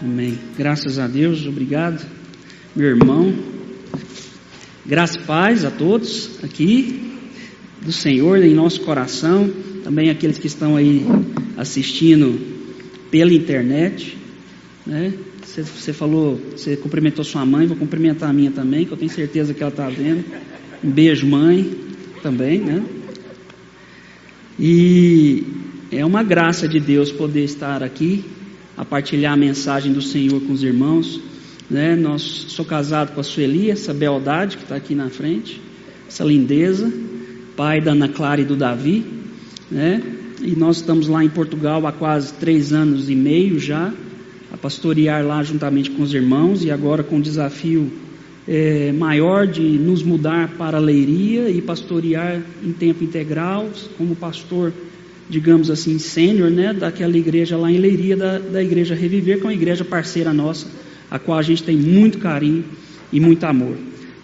[0.00, 0.38] Amém.
[0.56, 2.06] Graças a Deus, obrigado,
[2.74, 3.34] meu irmão.
[4.86, 7.18] Graça e paz a todos aqui,
[7.82, 9.50] do Senhor em nosso coração,
[9.82, 11.04] também aqueles que estão aí
[11.56, 12.38] assistindo
[13.10, 14.16] pela internet,
[14.86, 15.12] né?
[15.44, 19.10] Você, você falou, você cumprimentou sua mãe, vou cumprimentar a minha também, que eu tenho
[19.10, 20.24] certeza que ela está vendo.
[20.84, 21.74] Um beijo, mãe,
[22.22, 22.84] também, né?
[24.60, 25.42] E
[25.90, 28.24] é uma graça de Deus poder estar aqui,
[28.78, 31.20] a partilhar a mensagem do Senhor com os irmãos.
[31.68, 31.96] Né?
[31.96, 35.60] Nós, sou casado com a Sueli, essa beldade que está aqui na frente,
[36.06, 36.90] essa lindeza,
[37.56, 39.04] pai da Ana Clara e do Davi.
[39.68, 40.00] Né?
[40.40, 43.92] E nós estamos lá em Portugal há quase três anos e meio já,
[44.52, 47.90] a pastorear lá juntamente com os irmãos e agora com o desafio
[48.46, 53.68] é, maior de nos mudar para a Leiria e pastorear em tempo integral,
[53.98, 54.72] como pastor,
[55.28, 59.46] digamos assim, sênior, né, daquela igreja lá em Leiria, da, da igreja Reviver, que é
[59.46, 60.66] uma igreja parceira nossa,
[61.10, 62.64] a qual a gente tem muito carinho
[63.12, 63.76] e muito amor.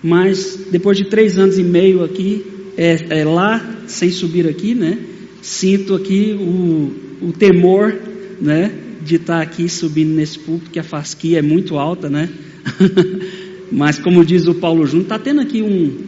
[0.03, 2.45] Mas depois de três anos e meio aqui,
[2.77, 4.99] é, é lá, sem subir aqui, né,
[5.43, 7.95] sinto aqui o, o temor,
[8.41, 8.73] né,
[9.05, 12.31] de estar aqui subindo nesse púlpito, que a fasquia é muito alta, né?
[13.71, 15.99] Mas como diz o Paulo Júnior, está tendo aqui um,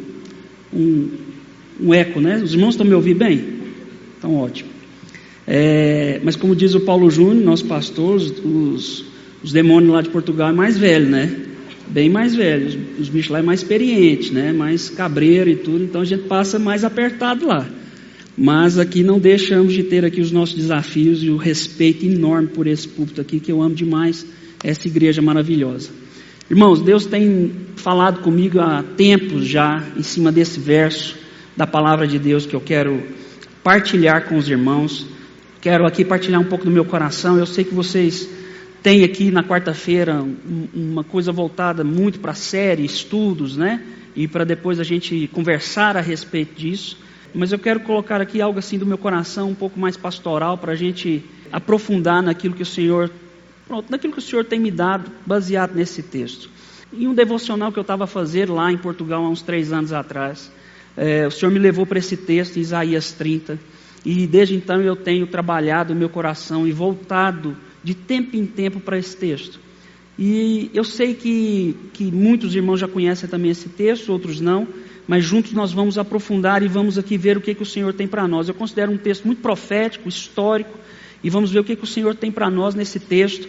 [0.73, 1.11] um,
[1.81, 2.41] um, eco, né?
[2.43, 3.45] Os irmãos estão me ouvindo bem?
[4.17, 4.76] Então ótimo.
[5.47, 9.05] É, mas como diz o Paulo Júnior, nosso pastor, os,
[9.43, 11.35] os demônios lá de Portugal é mais velho, né?
[11.89, 12.67] Bem mais velho.
[12.67, 14.53] Os, os bichos lá é mais experiente, né?
[14.53, 17.69] Mais cabreiro e tudo, então a gente passa mais apertado lá.
[18.37, 22.67] Mas aqui não deixamos de ter aqui os nossos desafios e o respeito enorme por
[22.67, 24.27] esse púlpito aqui, que eu amo demais
[24.63, 25.91] essa igreja maravilhosa.
[26.51, 31.17] Irmãos, Deus tem falado comigo há tempos já em cima desse verso
[31.57, 33.03] da palavra de Deus que eu quero
[33.65, 35.07] partilhar com os irmãos.
[35.61, 37.39] Quero aqui partilhar um pouco do meu coração.
[37.39, 38.29] Eu sei que vocês
[38.83, 40.25] têm aqui na quarta-feira
[40.75, 43.83] uma coisa voltada muito para série, estudos, né?
[44.15, 46.99] E para depois a gente conversar a respeito disso.
[47.35, 50.73] Mas eu quero colocar aqui algo assim do meu coração, um pouco mais pastoral, para
[50.73, 53.11] a gente aprofundar naquilo que o Senhor,
[53.67, 56.49] pronto, naquilo que o Senhor tem me dado, baseado nesse texto.
[56.93, 59.93] Em um devocional que eu estava a fazer lá em Portugal há uns três anos
[59.93, 60.51] atrás,
[60.97, 63.59] é, o Senhor me levou para esse texto, Isaías 30,
[64.07, 68.79] e desde então eu tenho trabalhado o meu coração e voltado de tempo em tempo
[68.79, 69.59] para esse texto.
[70.17, 74.69] E eu sei que, que muitos irmãos já conhecem também esse texto, outros não,
[75.09, 78.07] mas juntos nós vamos aprofundar e vamos aqui ver o que, que o Senhor tem
[78.07, 78.49] para nós.
[78.49, 80.79] Eu considero um texto muito profético, histórico,
[81.23, 83.49] e vamos ver o que, que o Senhor tem para nós nesse texto,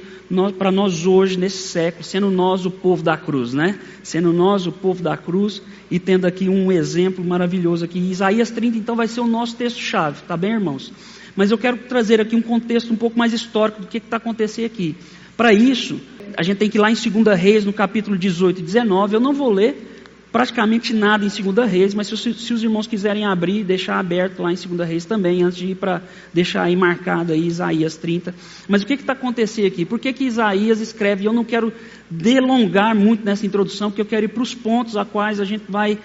[0.58, 3.80] para nós hoje, nesse século, sendo nós o povo da cruz, né?
[4.04, 8.00] Sendo nós o povo da cruz e tendo aqui um exemplo maravilhoso aqui.
[8.00, 10.92] Isaías 30, então, vai ser o nosso texto-chave, tá bem, irmãos?
[11.36, 14.66] Mas eu quero trazer aqui um contexto um pouco mais histórico do que está acontecendo
[14.66, 14.96] aqui.
[15.38, 16.02] Para isso,
[16.36, 19.16] a gente tem que ir lá em 2 Reis, no capítulo 18 e 19.
[19.16, 19.97] Eu não vou ler,
[20.32, 24.52] praticamente nada em Segunda Reis, mas se, se, os irmãos quiserem abrir, deixar aberto lá
[24.52, 26.02] em Segunda Reis também, antes de ir para
[26.34, 28.36] deixar aí marcado aí Isaías 30.
[28.68, 29.86] Mas o que está acontecendo aqui?
[29.86, 31.26] Por que, que Isaías escreve?
[31.26, 31.72] Eu não quero
[32.10, 35.64] delongar muito nessa introdução, porque eu quero ir para os pontos a quais a gente
[35.70, 35.98] vai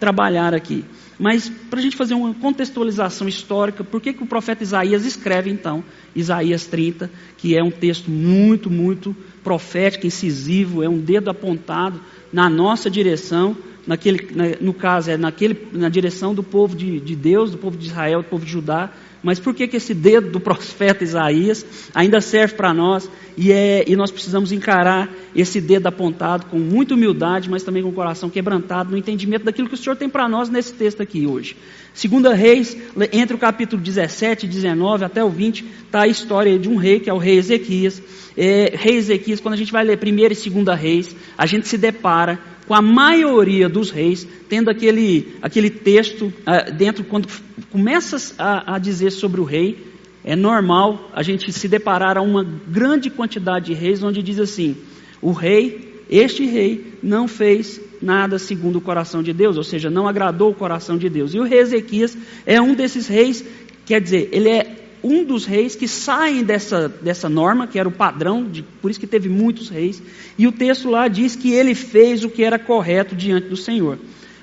[0.00, 0.84] trabalhar aqui.
[1.18, 5.50] Mas para a gente fazer uma contextualização histórica, por que, que o profeta Isaías escreve
[5.50, 5.82] então
[6.14, 12.00] Isaías 30, que é um texto muito, muito profético, incisivo, é um dedo apontado
[12.36, 14.28] na nossa direção, naquele,
[14.60, 18.20] no caso é naquele, na direção do povo de, de Deus, do povo de Israel,
[18.20, 18.92] do povo de Judá,
[19.22, 21.64] mas por que, que esse dedo do profeta Isaías
[21.94, 23.08] ainda serve para nós
[23.38, 27.88] e, é, e nós precisamos encarar esse dedo apontado com muita humildade, mas também com
[27.88, 31.26] o coração quebrantado no entendimento daquilo que o Senhor tem para nós nesse texto aqui
[31.26, 31.56] hoje.
[31.94, 32.76] Segunda Reis,
[33.10, 37.00] entre o capítulo 17 e 19 até o 20, está a história de um rei,
[37.00, 38.02] que é o rei Ezequias.
[38.36, 41.78] É, rei Ezequias, quando a gente vai ler primeira e segunda reis, a gente se
[41.78, 47.28] depara com a maioria dos reis tendo aquele, aquele texto uh, dentro, quando
[47.70, 49.86] começa a, a dizer sobre o rei,
[50.24, 54.76] é normal a gente se deparar a uma grande quantidade de reis onde diz assim:
[55.22, 60.08] o rei, este rei, não fez nada segundo o coração de Deus, ou seja, não
[60.08, 61.32] agradou o coração de Deus.
[61.32, 63.44] E o rei Ezequias é um desses reis,
[63.84, 67.92] quer dizer, ele é um dos reis que saem dessa, dessa norma, que era o
[67.92, 70.02] padrão, de, por isso que teve muitos reis,
[70.36, 73.98] e o texto lá diz que ele fez o que era correto diante do Senhor.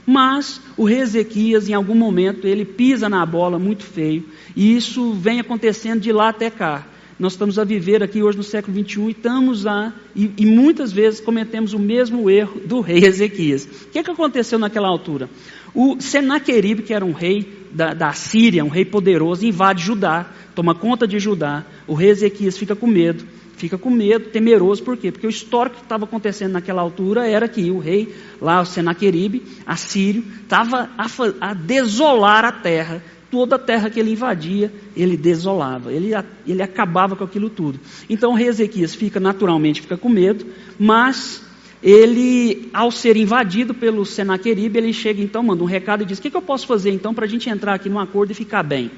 [0.06, 4.24] Mas o rei Ezequias, em algum momento, ele pisa na bola muito feio,
[4.56, 6.88] e isso vem acontecendo de lá até cá.
[7.20, 10.92] Nós estamos a viver aqui hoje no século 21 e estamos a, e, e muitas
[10.92, 13.66] vezes cometemos o mesmo erro do rei Ezequias.
[13.66, 15.30] O que, é que aconteceu naquela altura?
[15.76, 20.76] O Senaqueribe, que era um rei da, da Síria, um rei poderoso, invade Judá, toma
[20.76, 21.66] conta de Judá.
[21.88, 23.26] O rei Ezequias fica com medo
[23.64, 25.10] fica com medo, temeroso, por quê?
[25.10, 29.42] Porque o histórico que estava acontecendo naquela altura era que o rei, lá o Senaqueribe,
[29.66, 31.06] assírio, estava a,
[31.40, 33.02] a, desolar a terra.
[33.32, 36.12] Toda a terra que ele invadia, ele desolava, ele,
[36.46, 37.80] ele acabava com aquilo tudo.
[38.08, 40.46] Então o rei Ezequias fica, naturalmente, fica com medo,
[40.78, 41.44] mas
[41.84, 46.22] ele, ao ser invadido pelo Senaqueribe, ele chega então, manda um recado e diz: O
[46.22, 48.64] que, que eu posso fazer então para a gente entrar aqui num acordo e ficar
[48.64, 48.90] bem?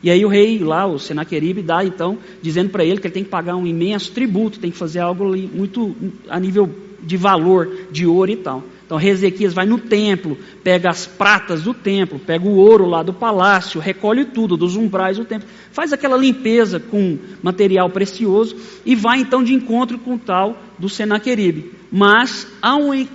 [0.00, 3.24] E aí o rei lá, o Senaqueribe, dá então, dizendo para ele que ele tem
[3.24, 5.96] que pagar um imenso tributo, tem que fazer algo muito
[6.28, 6.70] a nível
[7.02, 8.62] de valor, de ouro e tal.
[8.94, 13.12] Então Ezequias vai no templo, pega as pratas do templo, pega o ouro lá do
[13.12, 18.56] palácio, recolhe tudo dos umbrais do templo, faz aquela limpeza com material precioso
[18.86, 21.72] e vai então de encontro com o tal do Senaqueribe.
[21.90, 22.46] Mas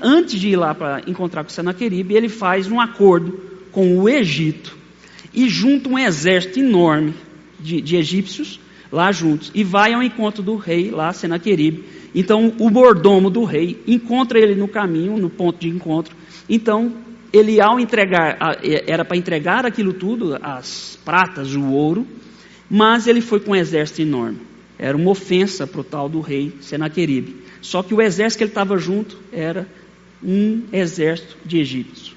[0.02, 3.40] antes de ir lá para encontrar com o Senaqueribe, ele faz um acordo
[3.72, 4.76] com o Egito
[5.34, 7.14] e junta um exército enorme
[7.58, 8.60] de, de egípcios
[8.92, 11.99] lá juntos e vai ao encontro do rei lá, Senaqueribe.
[12.14, 16.16] Então o mordomo do rei encontra ele no caminho, no ponto de encontro.
[16.50, 16.94] Então
[17.32, 18.38] ele ao entregar,
[18.88, 22.08] era para entregar aquilo tudo, as pratas, o ouro,
[22.70, 24.40] mas ele foi com um exército enorme.
[24.78, 27.36] Era uma ofensa para o tal do rei Senaqueribe.
[27.62, 29.68] Só que o exército que ele estava junto era
[30.24, 32.16] um exército de egípcios,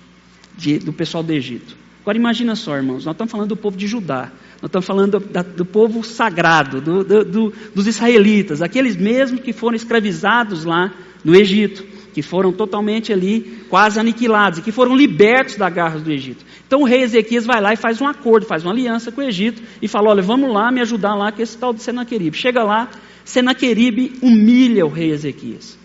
[0.85, 1.77] do pessoal do Egito.
[2.01, 5.43] Agora imagina só, irmãos, nós estamos falando do povo de Judá, nós estamos falando do,
[5.57, 10.93] do povo sagrado, do, do, dos israelitas, aqueles mesmos que foram escravizados lá
[11.25, 11.83] no Egito,
[12.15, 16.45] que foram totalmente ali quase aniquilados e que foram libertos da garra do Egito.
[16.65, 19.25] Então o rei Ezequias vai lá e faz um acordo, faz uma aliança com o
[19.25, 22.37] Egito e fala: olha, vamos lá me ajudar lá com esse tal de Senaqueribe.
[22.37, 22.89] Chega lá,
[23.25, 25.82] Senaqueribe humilha o rei Ezequias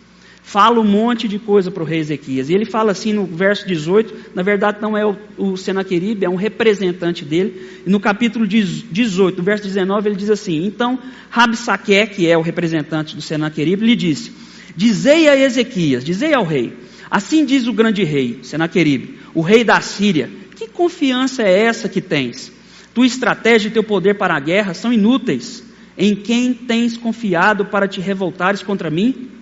[0.48, 2.50] fala um monte de coisa para o rei Ezequias.
[2.50, 6.30] E ele fala assim no verso 18, na verdade não é o, o Senaqueribe, é
[6.30, 7.82] um representante dele.
[7.86, 10.98] E no capítulo 18, no verso 19, ele diz assim: Então
[11.30, 14.32] Rabsaque, que é o representante do Senaqueribe, lhe disse:
[14.74, 16.72] Dizei a Ezequias, dizei ao rei,
[17.12, 22.00] assim diz o grande rei, Senaqueribe, o rei da Síria, que confiança é essa que
[22.00, 22.54] tens?
[22.94, 25.62] Tua estratégia e teu poder para a guerra são inúteis.
[25.98, 29.37] Em quem tens confiado para te revoltares contra mim?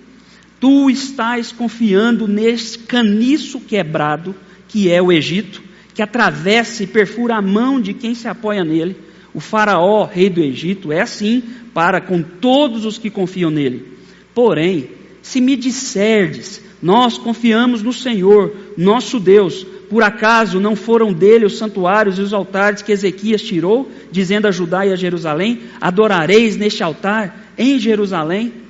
[0.65, 4.33] Tu estás confiando nesse caniço quebrado,
[4.67, 5.61] que é o Egito,
[5.93, 8.97] que atravessa e perfura a mão de quem se apoia nele.
[9.31, 13.93] O Faraó, rei do Egito, é assim para com todos os que confiam nele.
[14.33, 14.89] Porém,
[15.21, 21.59] se me disserdes, nós confiamos no Senhor, nosso Deus, por acaso não foram dele os
[21.59, 26.81] santuários e os altares que Ezequias tirou, dizendo a Judá e a Jerusalém: Adorareis neste
[26.81, 28.64] altar em Jerusalém?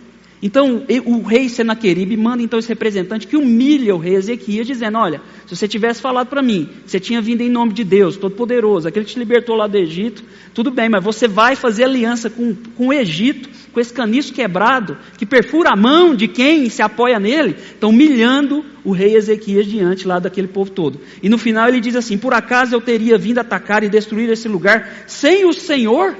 [0.45, 5.19] Então o rei Senaqueribe manda então esse representante que humilha o rei Ezequias, dizendo: Olha,
[5.47, 9.05] se você tivesse falado para mim, você tinha vindo em nome de Deus, Todo-Poderoso, aquele
[9.05, 12.89] que te libertou lá do Egito, tudo bem, mas você vai fazer aliança com, com
[12.89, 17.55] o Egito, com esse caniço quebrado, que perfura a mão de quem se apoia nele,
[17.57, 21.01] estão humilhando o rei Ezequias diante lá daquele povo todo.
[21.23, 24.47] E no final ele diz assim: Por acaso eu teria vindo atacar e destruir esse
[24.47, 26.15] lugar sem o Senhor?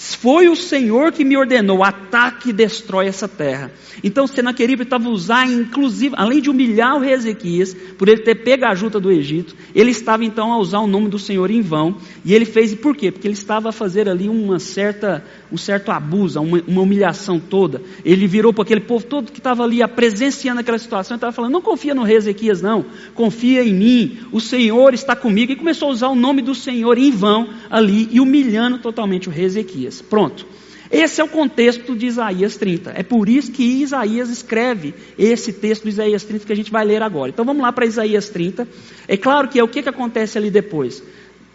[0.00, 3.72] Foi o Senhor que me ordenou, ataque e destrói essa terra.
[4.02, 8.64] Então Senaqueribe estava usando, inclusive, além de humilhar o rei Ezequias, por ele ter pego
[8.64, 11.96] a ajuda do Egito, ele estava então a usar o nome do Senhor em vão.
[12.24, 13.10] E ele fez por quê?
[13.10, 17.80] Porque ele estava a fazer ali uma certa, um certo abuso, uma, uma humilhação toda.
[18.04, 21.52] Ele virou para aquele povo todo que estava ali presenciando aquela situação e estava falando:
[21.52, 25.52] não confia no rei Ezequias, não, confia em mim, o Senhor está comigo.
[25.52, 29.32] E começou a usar o nome do Senhor em vão ali e humilhando totalmente o
[29.32, 30.02] rei Ezequias.
[30.02, 30.46] Pronto.
[30.90, 32.92] Esse é o contexto de Isaías 30.
[32.96, 36.84] É por isso que Isaías escreve esse texto de Isaías 30 que a gente vai
[36.84, 37.30] ler agora.
[37.30, 38.66] Então vamos lá para Isaías 30.
[39.06, 41.02] É claro que é o que, que acontece ali depois.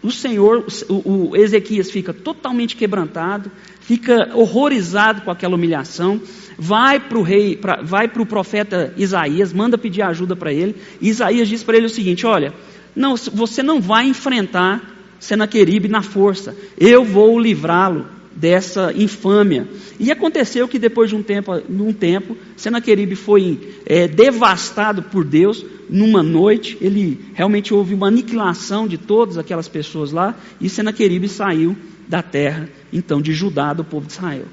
[0.04, 6.20] O Senhor, o, Ezequias fica totalmente quebrantado, fica horrorizado com aquela humilhação,
[6.58, 10.76] vai para o rei, pra, vai para o profeta Isaías, manda pedir ajuda para ele.
[11.00, 12.52] E Isaías diz para ele o seguinte: olha,
[12.94, 18.06] não, você não vai enfrentar Senaqueribe na força, eu vou livrá-lo
[18.36, 19.68] dessa infâmia.
[19.98, 25.64] E aconteceu que depois de um tempo, num tempo Senaqueribe foi é, devastado por Deus
[25.88, 26.76] numa noite.
[26.80, 31.76] Ele realmente houve uma aniquilação de todas aquelas pessoas lá e Senaqueribe saiu
[32.08, 34.46] da terra, então de Judá, do povo de Israel.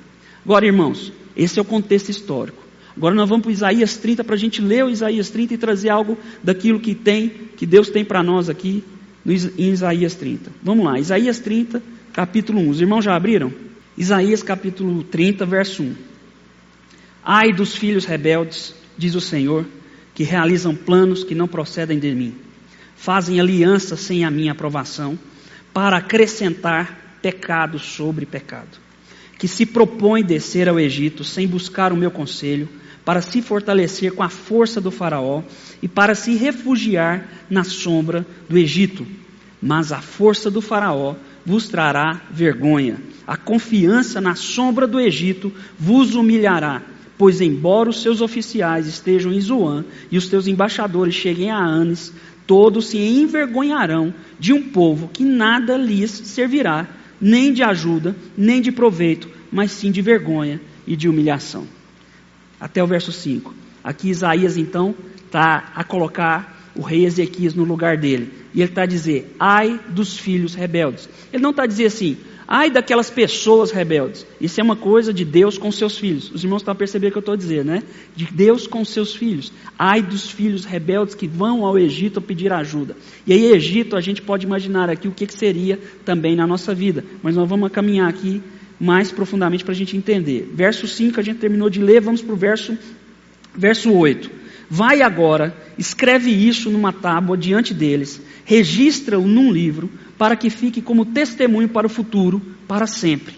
[0.45, 2.61] Agora, irmãos, esse é o contexto histórico.
[2.95, 5.89] Agora nós vamos para Isaías 30 para a gente ler o Isaías 30 e trazer
[5.89, 8.83] algo daquilo que tem, que Deus tem para nós aqui
[9.25, 10.51] em Isaías 30.
[10.61, 12.69] Vamos lá, Isaías 30, capítulo 1.
[12.69, 13.51] Os irmãos já abriram?
[13.97, 15.95] Isaías capítulo 30, verso 1.
[17.23, 19.65] Ai dos filhos rebeldes, diz o Senhor,
[20.15, 22.35] que realizam planos que não procedem de mim,
[22.95, 25.19] fazem aliança sem a minha aprovação,
[25.73, 28.79] para acrescentar pecado sobre pecado.
[29.41, 32.69] que se propõe descer ao Egito sem buscar o meu conselho,
[33.03, 35.41] para se fortalecer com a força do Faraó
[35.81, 39.03] e para se refugiar na sombra do Egito.
[39.59, 42.97] Mas a força do Faraó vos trará vergonha.
[43.25, 46.81] A confiança na sombra do Egito vos humilhará.
[47.17, 52.11] Pois, embora os seus oficiais estejam em Zoan e os teus embaixadores cheguem a Anes,
[52.47, 56.87] todos se envergonharão de um povo que nada lhes servirá
[57.21, 61.67] nem de ajuda, nem de proveito, mas sim de vergonha e de humilhação.
[62.59, 63.53] Até o verso 5.
[63.83, 64.95] Aqui Isaías então
[65.25, 68.31] está a colocar o rei Ezequias no lugar dele.
[68.53, 71.09] E ele está a dizer, ai dos filhos rebeldes.
[71.31, 72.17] Ele não está a dizer assim,
[72.53, 74.27] Ai daquelas pessoas rebeldes.
[74.41, 76.29] Isso é uma coisa de Deus com seus filhos.
[76.31, 77.81] Os irmãos estão a perceber o que eu estou a dizer, né?
[78.13, 79.53] De Deus com seus filhos.
[79.79, 82.97] Ai dos filhos rebeldes que vão ao Egito pedir ajuda.
[83.25, 86.75] E aí, Egito, a gente pode imaginar aqui o que, que seria também na nossa
[86.75, 87.05] vida.
[87.23, 88.43] Mas nós vamos caminhar aqui
[88.77, 90.51] mais profundamente para a gente entender.
[90.53, 92.77] Verso 5 a gente terminou de ler, vamos para o verso,
[93.55, 94.29] verso 8.
[94.73, 101.03] Vai agora, escreve isso numa tábua diante deles, registra-o num livro, para que fique como
[101.03, 103.35] testemunho para o futuro, para sempre.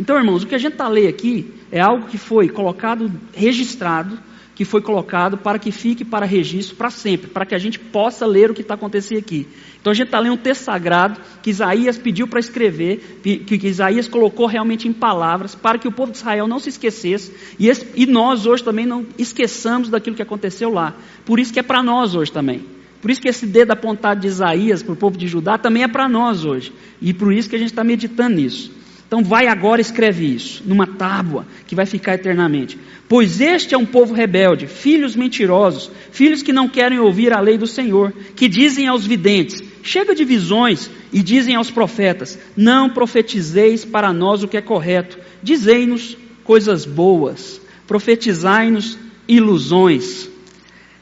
[0.00, 4.18] Então, irmãos, o que a gente está lendo aqui é algo que foi colocado, registrado,
[4.54, 8.26] que foi colocado para que fique para registro para sempre, para que a gente possa
[8.26, 9.48] ler o que está acontecendo aqui.
[9.80, 13.66] Então a gente está lendo um texto sagrado que Isaías pediu para escrever, que, que,
[13.66, 17.68] Isaías colocou realmente em palavras, para que o povo de Israel não se esquecesse, e,
[17.68, 20.94] esse, e nós hoje também não esqueçamos daquilo que aconteceu lá.
[21.24, 22.64] Por isso que é para nós hoje também.
[23.00, 25.88] Por isso que esse dedo apontado de Isaías para o povo de Judá também é
[25.88, 26.72] para nós hoje.
[27.00, 28.70] E por isso que a gente está meditando nisso.
[29.08, 32.78] Então vai agora e escreve isso, numa tábua, que vai ficar eternamente.
[33.12, 37.58] Pois este é um povo rebelde, filhos mentirosos, filhos que não querem ouvir a lei
[37.58, 43.84] do Senhor, que dizem aos videntes, chega de visões, e dizem aos profetas, não profetizeis
[43.84, 50.30] para nós o que é correto, dizei-nos coisas boas, profetizai-nos ilusões.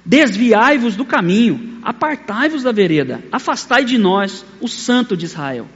[0.05, 5.69] Desviai-vos do caminho, apartai-vos da vereda, afastai de nós o santo de Israel.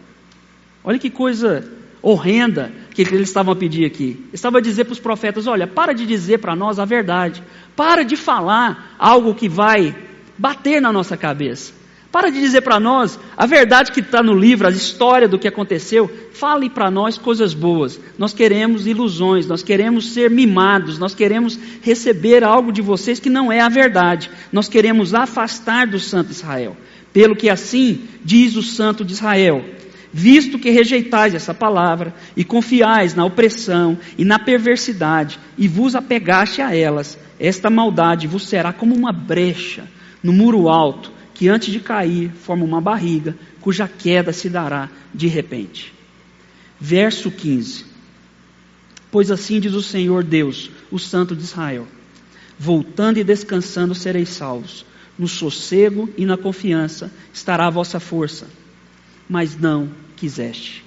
[0.82, 1.64] Olha que coisa
[2.02, 4.24] horrenda que eles estavam a pedir aqui.
[4.32, 7.42] Estava a dizer para os profetas: olha, para de dizer para nós a verdade,
[7.74, 9.94] para de falar algo que vai
[10.38, 11.72] bater na nossa cabeça.
[12.12, 15.48] Para de dizer para nós a verdade que está no livro, a história do que
[15.48, 16.08] aconteceu.
[16.32, 17.98] Fale para nós coisas boas.
[18.16, 23.50] Nós queremos ilusões, nós queremos ser mimados, nós queremos receber algo de vocês que não
[23.50, 24.30] é a verdade.
[24.52, 26.76] Nós queremos afastar do Santo Israel.
[27.12, 29.64] Pelo que assim diz o Santo de Israel:
[30.16, 36.62] visto que rejeitais essa palavra e confiais na opressão e na perversidade e vos apegaste
[36.62, 39.88] a elas, esta maldade vos será como uma brecha
[40.22, 45.26] no muro alto que antes de cair forma uma barriga, cuja queda se dará de
[45.26, 45.92] repente.
[46.80, 47.84] Verso 15:
[49.10, 51.88] Pois assim diz o Senhor Deus, o Santo de Israel:
[52.56, 54.86] Voltando e descansando sereis salvos,
[55.18, 58.46] no sossego e na confiança estará a vossa força.
[59.28, 60.82] Mas não quiseste.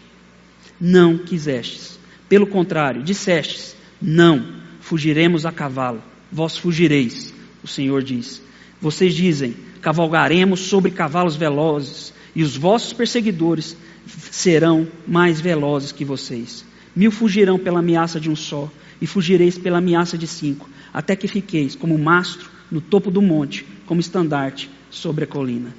[0.82, 2.00] Não quisestes.
[2.28, 4.44] Pelo contrário, dissestes: Não,
[4.80, 6.02] fugiremos a cavalo.
[6.32, 8.42] Vós fugireis, o Senhor diz.
[8.82, 13.78] Vocês dizem: cavalgaremos sobre cavalos velozes, e os vossos perseguidores
[14.08, 16.66] serão mais velozes que vocês.
[16.96, 21.28] Mil fugirão pela ameaça de um só, e fugireis pela ameaça de cinco, até que
[21.28, 25.76] fiqueis como mastro no topo do monte, como estandarte sobre a colina.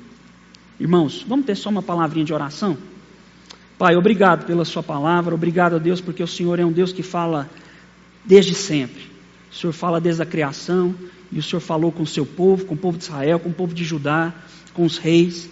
[0.78, 2.78] Irmãos, vamos ter só uma palavrinha de oração?
[3.78, 7.04] Pai, obrigado pela Sua palavra, obrigado a Deus, porque o Senhor é um Deus que
[7.04, 7.48] fala
[8.24, 9.04] desde sempre.
[9.52, 10.92] O Senhor fala desde a criação,
[11.30, 13.52] e o Senhor falou com o seu povo, com o povo de Israel, com o
[13.52, 14.34] povo de Judá,
[14.74, 15.48] com os reis,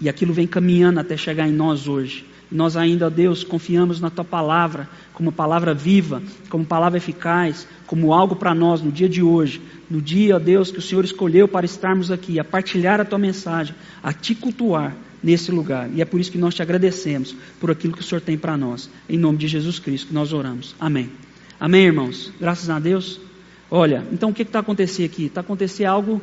[0.00, 2.24] e aquilo vem caminhando até chegar em nós hoje.
[2.52, 8.36] Nós ainda, Deus, confiamos na tua palavra, como palavra viva, como palavra eficaz, como algo
[8.36, 12.12] para nós no dia de hoje, no dia, Deus, que o Senhor escolheu para estarmos
[12.12, 15.88] aqui, a partilhar a tua mensagem, a te cultuar nesse lugar.
[15.94, 18.56] E é por isso que nós te agradecemos por aquilo que o Senhor tem para
[18.56, 18.90] nós.
[19.08, 20.74] Em nome de Jesus Cristo que nós oramos.
[20.78, 21.10] Amém.
[21.58, 22.32] Amém, irmãos.
[22.40, 23.20] Graças a Deus.
[23.70, 25.24] Olha, então o que está acontecendo aqui?
[25.26, 26.22] Está acontecendo algo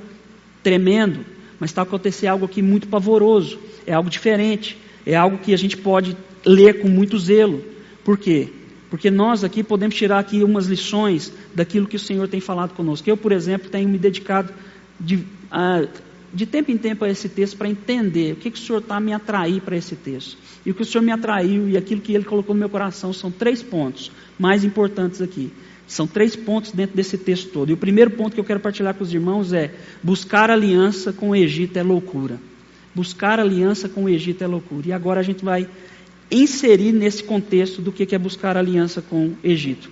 [0.62, 1.26] tremendo,
[1.60, 3.60] mas está acontecendo algo aqui muito pavoroso.
[3.86, 4.78] É algo diferente.
[5.06, 7.64] É algo que a gente pode ler com muito zelo.
[8.04, 8.50] Por quê?
[8.90, 13.10] Porque nós aqui podemos tirar aqui umas lições daquilo que o Senhor tem falado conosco.
[13.10, 14.54] Eu, por exemplo, tenho me dedicado
[15.00, 15.86] de, a,
[16.34, 19.00] de tempo em tempo a esse texto para entender o que, que o Senhor está
[19.00, 20.38] me atrair para esse texto.
[20.66, 23.14] E o que o Senhor me atraiu e aquilo que Ele colocou no meu coração
[23.14, 25.52] são três pontos mais importantes aqui.
[25.86, 27.70] São três pontos dentro desse texto todo.
[27.70, 29.72] E o primeiro ponto que eu quero partilhar com os irmãos é:
[30.02, 32.40] buscar aliança com o Egito é loucura.
[32.96, 34.88] Buscar aliança com o Egito é loucura.
[34.88, 35.68] E agora a gente vai
[36.32, 39.90] inserir nesse contexto do que é buscar aliança com o Egito.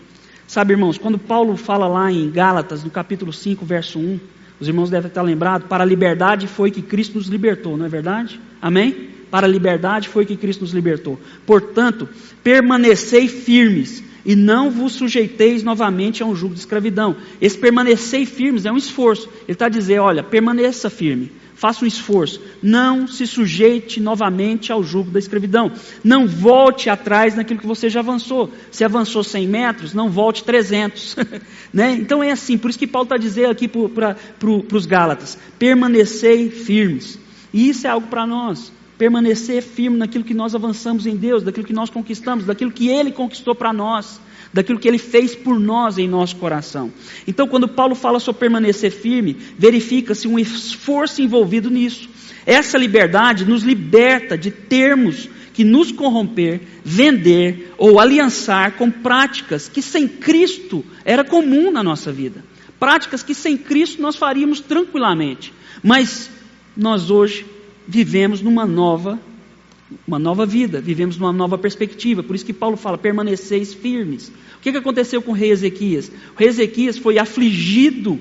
[0.47, 4.19] Sabe, irmãos, quando Paulo fala lá em Gálatas, no capítulo 5, verso 1,
[4.61, 7.89] os irmãos devem estar lembrados, para a liberdade foi que Cristo nos libertou, não é
[7.89, 8.39] verdade?
[8.61, 9.09] Amém?
[9.31, 11.19] Para a liberdade foi que Cristo nos libertou.
[11.47, 12.07] Portanto,
[12.43, 17.15] permanecei firmes e não vos sujeiteis novamente a um jugo de escravidão.
[17.41, 19.27] Esse permanecer firmes é um esforço.
[19.47, 22.41] Ele está dizendo, olha, permaneça firme faça um esforço.
[22.59, 25.71] Não se sujeite novamente ao jugo da escravidão.
[26.03, 28.51] Não volte atrás naquilo que você já avançou.
[28.71, 31.17] Se avançou 100 metros, não volte 300.
[31.71, 31.91] né?
[31.93, 34.17] Então é assim, por isso que Paulo está dizendo aqui para
[34.73, 37.19] os Gálatas: permanecei firmes.
[37.53, 38.73] E isso é algo para nós.
[38.97, 43.11] Permanecer firme naquilo que nós avançamos em Deus, daquilo que nós conquistamos, daquilo que Ele
[43.11, 44.19] conquistou para nós
[44.53, 46.91] daquilo que ele fez por nós em nosso coração.
[47.27, 52.09] Então, quando Paulo fala sobre permanecer firme, verifica-se um esforço envolvido nisso.
[52.45, 59.81] Essa liberdade nos liberta de termos que nos corromper, vender ou aliançar com práticas que
[59.81, 62.43] sem Cristo era comum na nossa vida.
[62.79, 65.53] Práticas que sem Cristo nós faríamos tranquilamente.
[65.83, 66.29] Mas
[66.75, 67.45] nós hoje
[67.87, 69.19] vivemos numa nova
[70.07, 72.23] uma nova vida, vivemos numa nova perspectiva.
[72.23, 74.29] Por isso que Paulo fala: permaneceis firmes.
[74.57, 76.11] O que, que aconteceu com o rei Ezequias?
[76.35, 78.19] O rei Ezequias foi afligido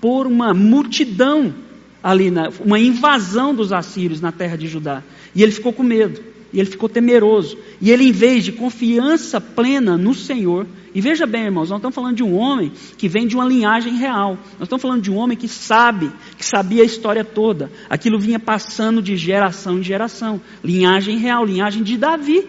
[0.00, 1.54] por uma multidão
[2.02, 5.02] ali, na, uma invasão dos assírios na terra de Judá.
[5.34, 6.31] E ele ficou com medo.
[6.52, 7.56] E ele ficou temeroso.
[7.80, 11.94] E ele, em vez de confiança plena no Senhor, e veja bem, irmãos, nós estamos
[11.94, 14.36] falando de um homem que vem de uma linhagem real.
[14.58, 17.72] Nós estamos falando de um homem que sabe, que sabia a história toda.
[17.88, 20.40] Aquilo vinha passando de geração em geração.
[20.62, 22.46] Linhagem real, linhagem de Davi.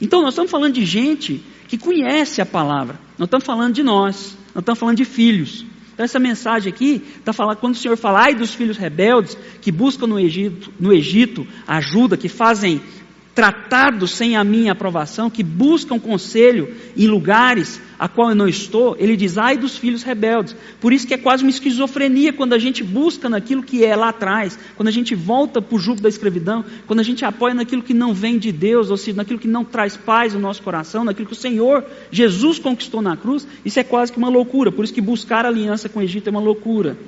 [0.00, 3.00] Então nós estamos falando de gente que conhece a palavra.
[3.18, 4.36] Nós estamos falando de nós.
[4.54, 5.64] Nós estamos falando de filhos.
[6.00, 9.70] Então essa mensagem aqui está falando quando o Senhor fala, ai dos filhos rebeldes que
[9.70, 12.80] buscam no Egito, no Egito ajuda, que fazem
[13.34, 18.96] tratados sem a minha aprovação, que buscam conselho em lugares a qual eu não estou,
[18.98, 20.56] ele diz, ai dos filhos rebeldes.
[20.80, 24.08] Por isso que é quase uma esquizofrenia quando a gente busca naquilo que é lá
[24.08, 27.82] atrás, quando a gente volta para o jugo da escravidão, quando a gente apoia naquilo
[27.82, 31.04] que não vem de Deus, ou seja, naquilo que não traz paz no nosso coração,
[31.04, 34.72] naquilo que o Senhor, Jesus conquistou na cruz, isso é quase que uma loucura.
[34.72, 36.98] Por isso que buscar aliança com o Egito é uma loucura.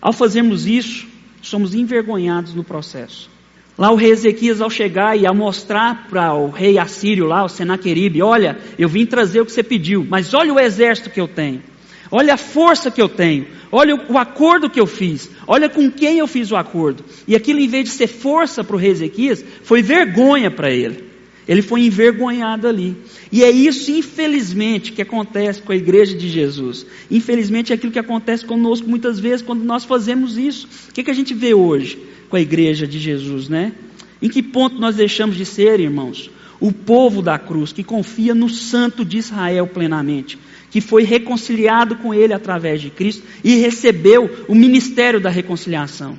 [0.00, 1.06] Ao fazermos isso,
[1.42, 3.35] somos envergonhados no processo.
[3.78, 7.48] Lá o rei Ezequias, ao chegar e ao mostrar para o rei assírio lá, o
[7.48, 11.28] Senaqueribe, olha, eu vim trazer o que você pediu, mas olha o exército que eu
[11.28, 11.62] tenho,
[12.10, 16.18] olha a força que eu tenho, olha o acordo que eu fiz, olha com quem
[16.18, 17.04] eu fiz o acordo.
[17.28, 21.15] E aquilo, em vez de ser força para o rei Ezequias, foi vergonha para ele.
[21.48, 22.96] Ele foi envergonhado ali.
[23.30, 26.84] E é isso, infelizmente, que acontece com a igreja de Jesus.
[27.10, 30.68] Infelizmente, é aquilo que acontece conosco muitas vezes quando nós fazemos isso.
[30.88, 31.98] O que, que a gente vê hoje?
[32.28, 33.72] com a igreja de Jesus, né?
[34.20, 36.30] Em que ponto nós deixamos de ser, irmãos?
[36.58, 40.38] O povo da cruz que confia no Santo de Israel plenamente,
[40.70, 46.18] que foi reconciliado com ele através de Cristo e recebeu o ministério da reconciliação.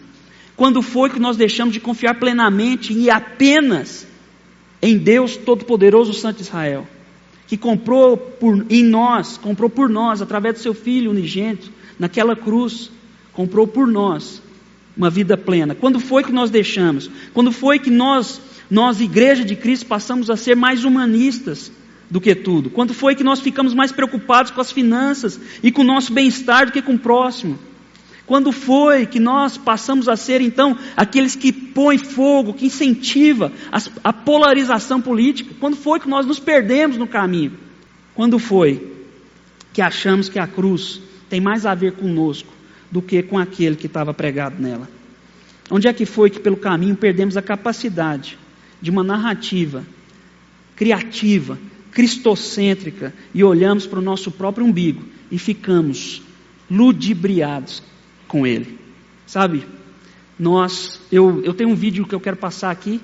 [0.56, 4.08] Quando foi que nós deixamos de confiar plenamente e apenas
[4.82, 6.88] em Deus Todo-Poderoso, Santo Israel,
[7.48, 12.92] que comprou por, em nós, comprou por nós, através do seu Filho unigênito, naquela cruz,
[13.34, 14.42] comprou por nós
[14.96, 15.76] uma vida plena?
[15.76, 17.10] Quando foi que nós deixamos?
[17.34, 21.72] Quando foi que nós, nós, igreja de Cristo, passamos a ser mais humanistas
[22.10, 22.70] do que tudo?
[22.70, 26.66] Quando foi que nós ficamos mais preocupados com as finanças e com o nosso bem-estar
[26.66, 27.58] do que com o próximo?
[28.28, 34.10] Quando foi que nós passamos a ser, então, aqueles que põem fogo, que incentiva a,
[34.10, 35.56] a polarização política?
[35.62, 37.54] Quando foi que nós nos perdemos no caminho?
[38.14, 38.96] Quando foi
[39.72, 42.54] que achamos que a cruz tem mais a ver conosco
[42.92, 44.90] do que com aquele que estava pregado nela.
[45.72, 48.38] Onde é que foi que pelo caminho perdemos a capacidade
[48.82, 49.86] de uma narrativa
[50.76, 51.58] criativa,
[51.92, 56.22] cristocêntrica e olhamos para o nosso próprio umbigo e ficamos
[56.70, 57.82] ludibriados
[58.28, 58.78] com ele?
[59.26, 59.66] Sabe,
[60.40, 63.02] nós, eu, eu tenho um vídeo que eu quero passar aqui,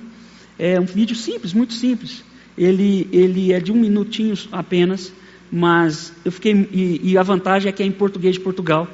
[0.57, 2.23] é um vídeo simples, muito simples.
[2.57, 5.12] Ele, ele é de um minutinho apenas,
[5.51, 8.88] mas eu fiquei, e, e a vantagem é que é em português de Portugal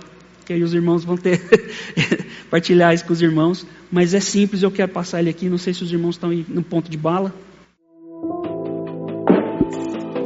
[0.50, 1.40] que aí os irmãos vão ter
[2.50, 3.68] partilhar isso com os irmãos.
[3.92, 5.48] Mas é simples, eu quero passar ele aqui.
[5.48, 7.32] Não sei se os irmãos estão no ponto de bala.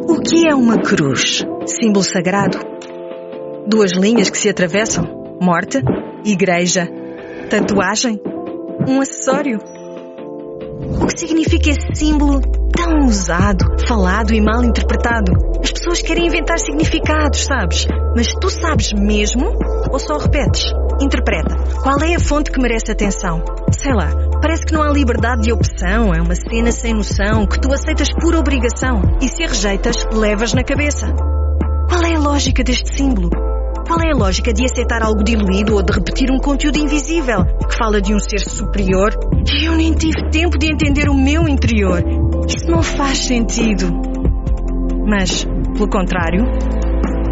[0.08, 1.44] O que é uma cruz?
[1.66, 2.58] Símbolo sagrado?
[3.68, 5.23] Duas linhas que se atravessam?
[5.44, 5.84] Morte?
[6.24, 6.88] Igreja?
[7.50, 8.18] Tatuagem?
[8.88, 9.60] Um acessório?
[11.02, 12.40] O que significa esse símbolo
[12.72, 15.34] tão usado, falado e mal interpretado?
[15.62, 17.86] As pessoas querem inventar significados, sabes?
[18.16, 19.52] Mas tu sabes mesmo
[19.92, 20.72] ou só repetes?
[21.02, 21.58] Interpreta.
[21.82, 23.44] Qual é a fonte que merece atenção?
[23.72, 27.60] Sei lá, Parece que não há liberdade de opção, é uma cena sem noção que
[27.62, 31.14] tu aceitas por obrigação e se a rejeitas, levas na cabeça.
[31.88, 33.53] Qual é a lógica deste símbolo?
[33.94, 37.78] Qual é a lógica de aceitar algo diluído ou de repetir um conteúdo invisível que
[37.78, 39.14] fala de um ser superior
[39.64, 42.04] eu nem tive tempo de entender o meu interior?
[42.48, 43.86] Isso não faz sentido.
[45.06, 46.44] Mas, pelo contrário,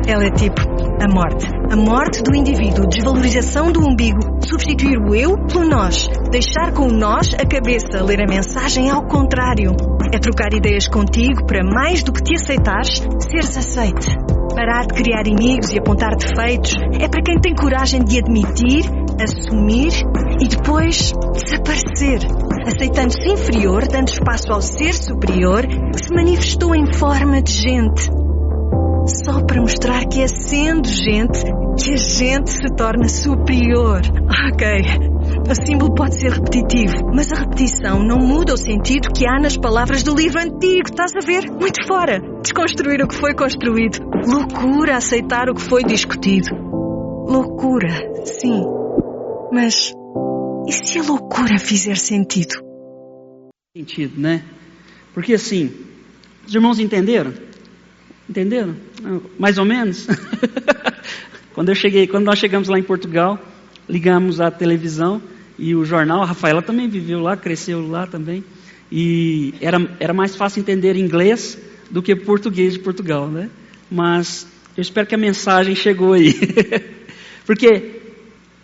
[0.06, 0.62] ela é tipo
[1.02, 1.48] a morte.
[1.72, 6.94] A morte do indivíduo, desvalorização do umbigo, substituir o eu pelo nós, deixar com o
[6.94, 9.72] nós a cabeça, ler a mensagem ao contrário.
[10.14, 14.31] É trocar ideias contigo para mais do que te aceitares, seres aceite.
[14.56, 18.84] Parar de criar inimigos e apontar defeitos é para quem tem coragem de admitir,
[19.20, 19.94] assumir
[20.40, 22.20] e depois desaparecer.
[22.66, 28.10] Aceitando-se inferior, dando espaço ao ser superior que se manifestou em forma de gente.
[29.26, 31.42] Só para mostrar que é sendo gente
[31.78, 34.02] que a gente se torna superior.
[34.54, 34.84] Ok,
[35.50, 39.58] o símbolo pode ser repetitivo, mas a repetição não muda o sentido que há nas
[39.58, 41.50] palavras do livro antigo, estás a ver?
[41.50, 42.20] Muito fora.
[42.42, 44.11] Desconstruir o que foi construído.
[44.26, 46.54] Loucura aceitar o que foi discutido.
[47.28, 47.90] Loucura,
[48.26, 48.64] sim.
[49.52, 49.94] Mas
[50.68, 52.54] e se a loucura fizer sentido?
[53.76, 54.44] Sentido, né?
[55.14, 55.72] Porque assim,
[56.46, 57.34] os irmãos entenderam?
[58.30, 58.76] Entenderam?
[59.40, 60.08] Mais ou menos?
[61.54, 63.40] quando eu cheguei, quando nós chegamos lá em Portugal,
[63.90, 65.22] ligamos a televisão
[65.58, 68.44] e o jornal, a Rafaela também viveu lá, cresceu lá também.
[68.92, 71.58] E era, era mais fácil entender inglês
[71.90, 73.50] do que português de Portugal, né?
[73.92, 76.34] Mas eu espero que a mensagem chegou aí.
[77.46, 78.00] Porque,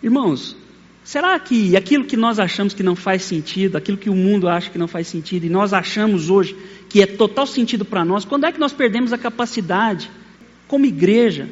[0.02, 0.56] irmãos,
[1.04, 4.70] será que aquilo que nós achamos que não faz sentido, aquilo que o mundo acha
[4.70, 6.56] que não faz sentido, e nós achamos hoje
[6.88, 10.10] que é total sentido para nós, quando é que nós perdemos a capacidade,
[10.66, 11.48] como igreja,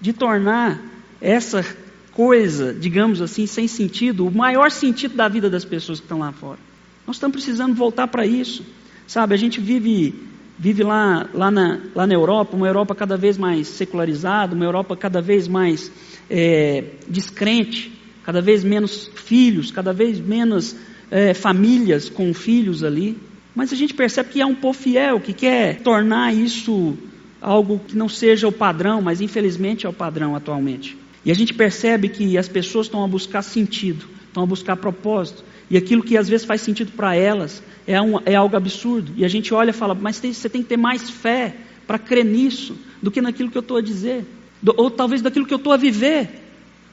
[0.00, 0.78] de tornar
[1.20, 1.64] essa
[2.12, 6.32] coisa, digamos assim, sem sentido, o maior sentido da vida das pessoas que estão lá
[6.32, 6.58] fora?
[7.06, 8.64] Nós estamos precisando voltar para isso.
[9.06, 10.14] Sabe, a gente vive,
[10.58, 14.96] vive lá, lá, na, lá na Europa, uma Europa cada vez mais secularizada, uma Europa
[14.96, 15.90] cada vez mais
[16.30, 17.92] é, descrente,
[18.24, 20.74] cada vez menos filhos, cada vez menos
[21.10, 23.16] é, famílias com filhos ali.
[23.54, 26.96] Mas a gente percebe que é um povo fiel, que quer tornar isso
[27.40, 30.96] algo que não seja o padrão, mas infelizmente é o padrão atualmente.
[31.24, 35.44] E a gente percebe que as pessoas estão a buscar sentido, estão a buscar propósito.
[35.70, 39.12] E aquilo que às vezes faz sentido para elas é, um, é, algo absurdo.
[39.16, 41.54] E a gente olha e fala, mas tem, você tem que ter mais fé
[41.86, 44.24] para crer nisso do que naquilo que eu estou a dizer.
[44.62, 46.28] Do, ou talvez daquilo que eu estou a viver.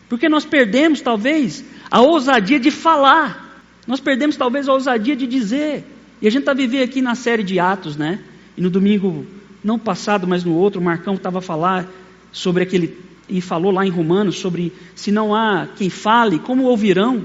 [0.10, 3.64] Porque nós perdemos, talvez, a ousadia de falar.
[3.88, 5.84] Nós perdemos, talvez, a ousadia de dizer.
[6.22, 8.20] E a gente está vivendo aqui na série de Atos, né?
[8.56, 9.26] E no domingo,
[9.64, 11.88] não passado, mas no outro, o Marcão estava a falar
[12.32, 12.98] sobre aquele,
[13.30, 17.24] e falou lá em Romanos sobre se não há quem fale, como ouvirão?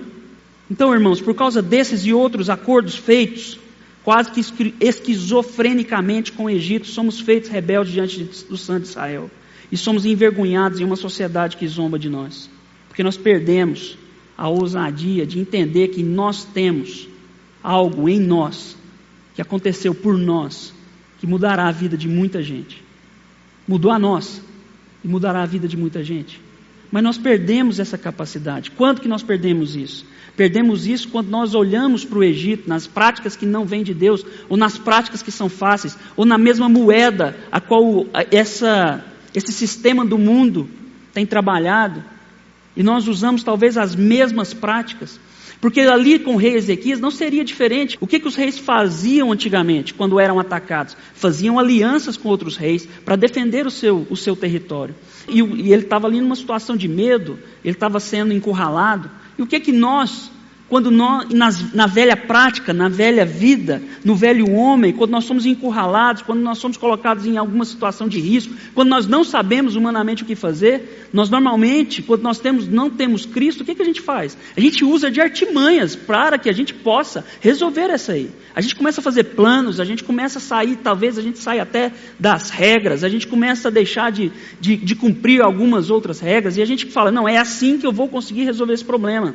[0.71, 3.59] Então, irmãos, por causa desses e outros acordos feitos,
[4.05, 9.31] quase que esquizofrenicamente com o Egito, somos feitos rebeldes diante do santo Israel.
[9.71, 12.51] E somos envergonhados em uma sociedade que zomba de nós.
[12.89, 13.99] Porque nós perdemos
[14.37, 17.09] a ousadia de entender que nós temos
[17.63, 18.77] algo em nós
[19.35, 20.73] que aconteceu por nós,
[21.21, 22.83] que mudará a vida de muita gente.
[23.67, 24.43] Mudou a nós
[25.05, 26.41] e mudará a vida de muita gente.
[26.91, 28.71] Mas nós perdemos essa capacidade.
[28.71, 30.05] Quando que nós perdemos isso?
[30.39, 34.25] Perdemos isso quando nós olhamos para o Egito, nas práticas que não vêm de Deus,
[34.49, 40.05] ou nas práticas que são fáceis, ou na mesma moeda a qual essa, esse sistema
[40.05, 40.69] do mundo
[41.13, 42.05] tem trabalhado,
[42.77, 45.19] e nós usamos talvez as mesmas práticas.
[45.61, 47.99] Porque ali com o rei Ezequias não seria diferente.
[48.01, 50.97] O que, que os reis faziam antigamente quando eram atacados?
[51.15, 54.95] Faziam alianças com outros reis para defender o seu, o seu território.
[55.29, 59.11] E, e ele estava ali numa situação de medo, ele estava sendo encurralado.
[59.39, 60.31] E o que que nós
[60.69, 65.47] quando nós, nas, na velha prática, na velha vida, no velho homem, quando nós somos
[65.47, 70.23] encurralados, quando nós somos colocados em alguma situação de risco, quando nós não sabemos humanamente
[70.23, 73.85] o que fazer, nós normalmente, quando nós temos, não temos Cristo, o que, que a
[73.85, 74.37] gente faz?
[74.57, 78.31] A gente usa de artimanhas para que a gente possa resolver essa aí.
[78.55, 81.63] A gente começa a fazer planos, a gente começa a sair, talvez a gente saia
[81.63, 86.57] até das regras, a gente começa a deixar de, de, de cumprir algumas outras regras,
[86.59, 89.35] e a gente fala, não, é assim que eu vou conseguir resolver esse problema.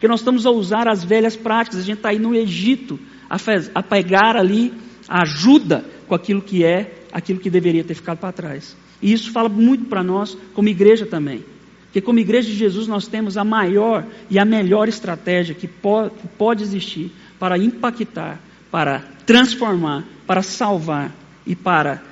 [0.00, 1.80] Porque nós estamos a usar as velhas práticas.
[1.80, 4.72] A gente está aí no Egito a, faz, a pegar ali
[5.06, 8.74] a ajuda com aquilo que é, aquilo que deveria ter ficado para trás.
[9.02, 11.44] E isso fala muito para nós como igreja também.
[11.84, 16.28] Porque como igreja de Jesus nós temos a maior e a melhor estratégia que que
[16.38, 21.14] pode existir para impactar, para transformar, para salvar
[21.46, 22.02] e para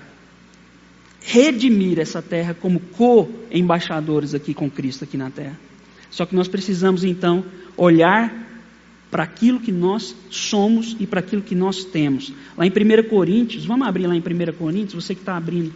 [1.23, 5.68] redimir essa terra como co-embaixadores aqui com Cristo aqui na terra.
[6.11, 7.45] Só que nós precisamos então
[7.77, 8.49] olhar
[9.11, 12.33] para aquilo que nós somos e para aquilo que nós temos.
[12.57, 15.73] Lá em 1 Coríntios, vamos abrir lá em 1 Coríntios, você que está abrindo,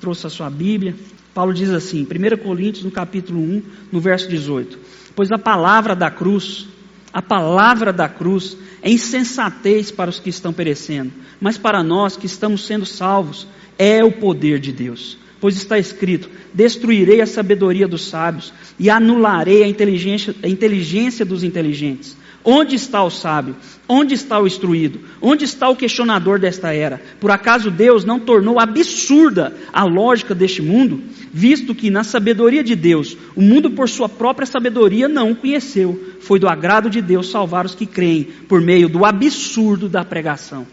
[0.00, 0.94] trouxe a sua Bíblia.
[1.34, 3.62] Paulo diz assim, 1 Coríntios, no capítulo 1,
[3.92, 4.78] no verso 18:
[5.14, 6.68] Pois a palavra da cruz,
[7.12, 12.26] a palavra da cruz é insensatez para os que estão perecendo, mas para nós que
[12.26, 13.46] estamos sendo salvos,
[13.78, 15.16] é o poder de Deus.
[15.40, 21.44] Pois está escrito: Destruirei a sabedoria dos sábios e anularei a inteligência, a inteligência dos
[21.44, 22.16] inteligentes.
[22.44, 23.56] Onde está o sábio?
[23.88, 25.00] Onde está o instruído?
[25.20, 27.00] Onde está o questionador desta era?
[27.20, 31.02] Por acaso Deus não tornou absurda a lógica deste mundo?
[31.32, 36.14] Visto que na sabedoria de Deus, o mundo por sua própria sabedoria não o conheceu.
[36.20, 40.66] Foi do agrado de Deus salvar os que creem por meio do absurdo da pregação.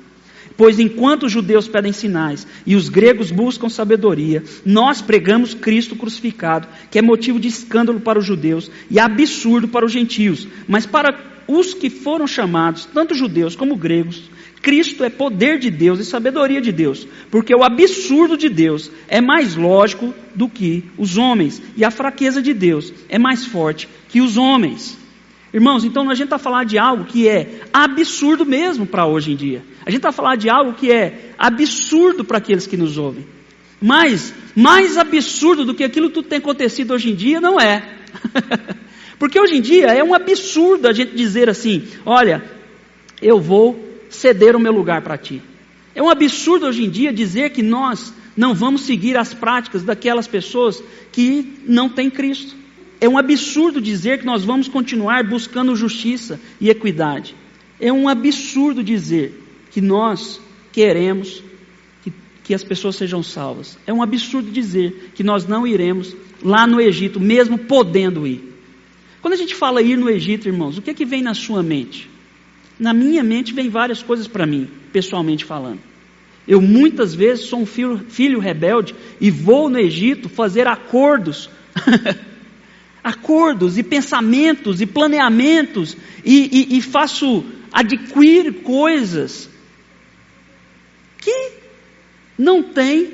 [0.57, 6.67] Pois enquanto os judeus pedem sinais e os gregos buscam sabedoria, nós pregamos Cristo crucificado,
[6.89, 11.17] que é motivo de escândalo para os judeus e absurdo para os gentios, mas para
[11.47, 14.29] os que foram chamados, tanto judeus como gregos,
[14.65, 19.21] Cristo é poder de Deus e sabedoria de Deus, porque o absurdo de Deus é
[19.21, 24.21] mais lógico do que os homens, e a fraqueza de Deus é mais forte que
[24.21, 24.97] os homens.
[25.55, 29.37] Irmãos, então a gente está falando de algo que é absurdo mesmo para hoje em
[29.37, 29.63] dia.
[29.85, 33.25] A gente está falando de algo que é absurdo para aqueles que nos ouvem.
[33.81, 37.99] Mas mais absurdo do que aquilo que tem acontecido hoje em dia não é.
[39.17, 42.43] Porque hoje em dia é um absurdo a gente dizer assim: olha,
[43.21, 45.41] eu vou ceder o meu lugar para ti.
[45.95, 50.27] É um absurdo hoje em dia dizer que nós não vamos seguir as práticas daquelas
[50.27, 52.64] pessoas que não têm Cristo.
[52.99, 57.35] É um absurdo dizer que nós vamos continuar buscando justiça e equidade.
[57.79, 60.39] É um absurdo dizer que nós
[60.71, 61.43] queremos
[62.03, 63.77] que, que as pessoas sejam salvas.
[63.85, 68.53] É um absurdo dizer que nós não iremos lá no Egito, mesmo podendo ir.
[69.21, 71.63] Quando a gente fala ir no Egito, irmãos, o que é que vem na sua
[71.63, 72.09] mente?
[72.79, 75.79] Na minha mente vem várias coisas para mim, pessoalmente falando.
[76.47, 81.49] Eu muitas vezes sou um filho, filho rebelde e vou no Egito fazer acordos,
[83.05, 89.47] acordos e pensamentos e planeamentos e, e, e faço adquirir coisas
[91.19, 91.51] que
[92.35, 93.13] não tem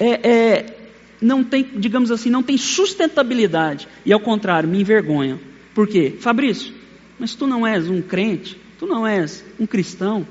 [0.00, 0.76] é, é,
[1.20, 3.86] não tem, digamos assim, não tem sustentabilidade.
[4.06, 5.38] E ao contrário, me envergonham.
[5.74, 6.14] Por quê?
[6.18, 6.72] Fabrício,
[7.18, 10.26] mas tu não és um crente, tu não és um cristão.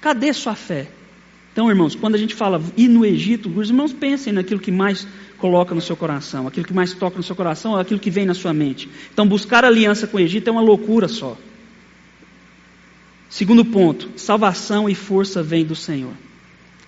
[0.00, 0.88] Cadê sua fé?
[1.52, 5.06] Então, irmãos, quando a gente fala ir no Egito, os irmãos pensem naquilo que mais
[5.40, 8.34] coloca no seu coração, aquilo que mais toca no seu coração, aquilo que vem na
[8.34, 8.88] sua mente.
[9.12, 11.36] Então, buscar aliança com o Egito é uma loucura só.
[13.28, 16.12] Segundo ponto, salvação e força vem do Senhor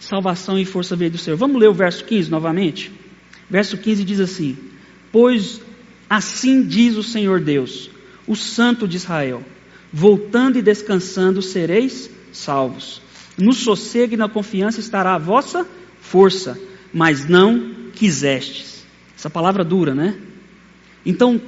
[0.03, 1.37] salvação e força veio do Senhor.
[1.37, 2.91] Vamos ler o verso 15 novamente?
[3.49, 4.57] Verso 15 diz assim:
[5.11, 5.61] Pois
[6.11, 7.89] assim diz o Senhor Deus,
[8.27, 9.43] o Santo de Israel:
[9.93, 13.01] voltando e descansando sereis salvos.
[13.39, 15.67] No sossego e na confiança estará a vossa
[16.01, 16.59] força,
[16.93, 18.85] mas não quisestes.
[19.17, 20.17] Essa palavra dura, né?
[21.05, 21.41] Então,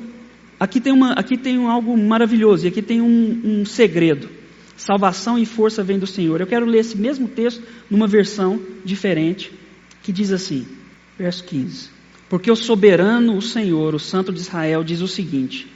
[0.58, 4.28] aqui tem, uma, aqui tem um, algo maravilhoso, e aqui tem um, um segredo.
[4.76, 6.40] Salvação e força vem do Senhor.
[6.40, 9.52] Eu quero ler esse mesmo texto numa versão diferente,
[10.02, 10.66] que diz assim,
[11.18, 11.90] verso 15:
[12.28, 15.68] Porque o soberano, o Senhor, o Santo de Israel, diz o seguinte: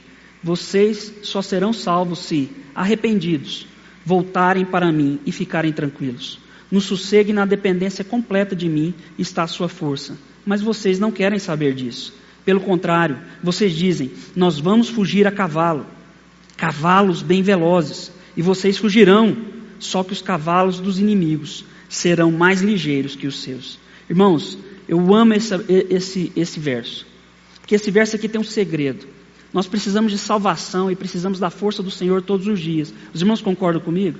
[0.43, 3.67] Vocês só serão salvos se, arrependidos,
[4.05, 6.39] voltarem para mim e ficarem tranquilos.
[6.69, 10.17] No sossego e na dependência completa de mim está a sua força.
[10.49, 12.11] Mas vocês não querem saber disso.
[12.43, 15.85] Pelo contrário, vocês dizem: Nós vamos fugir a cavalo,
[16.57, 19.37] cavalos bem velozes e vocês fugirão,
[19.77, 23.77] só que os cavalos dos inimigos serão mais ligeiros que os seus.
[24.09, 24.57] Irmãos,
[24.87, 27.05] eu amo esse, esse verso,
[27.61, 29.05] porque esse verso aqui tem um segredo.
[29.53, 32.91] Nós precisamos de salvação e precisamos da força do Senhor todos os dias.
[33.13, 34.17] Os irmãos concordam comigo?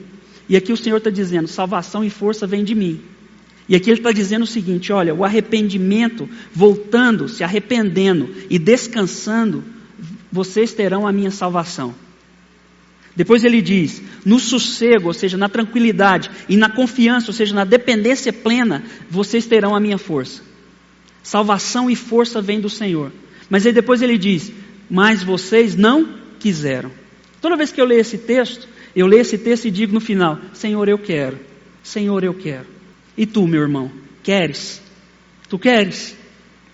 [0.48, 3.02] E aqui o Senhor está dizendo: salvação e força vem de mim.
[3.70, 9.64] E aqui ele está dizendo o seguinte: olha, o arrependimento, voltando, se arrependendo e descansando,
[10.32, 11.94] vocês terão a minha salvação.
[13.16, 17.64] Depois ele diz: no sossego, ou seja, na tranquilidade, e na confiança, ou seja, na
[17.64, 20.42] dependência plena, vocês terão a minha força.
[21.22, 23.12] Salvação e força vêm do Senhor.
[23.52, 24.52] Mas aí depois ele diz:
[24.90, 26.92] mas vocês não quiseram.
[27.40, 30.40] Toda vez que eu leio esse texto, eu leio esse texto e digo no final:
[30.54, 31.40] Senhor, eu quero.
[31.84, 32.79] Senhor, eu quero.
[33.20, 33.92] E tu, meu irmão,
[34.24, 34.82] queres?
[35.50, 36.16] Tu queres?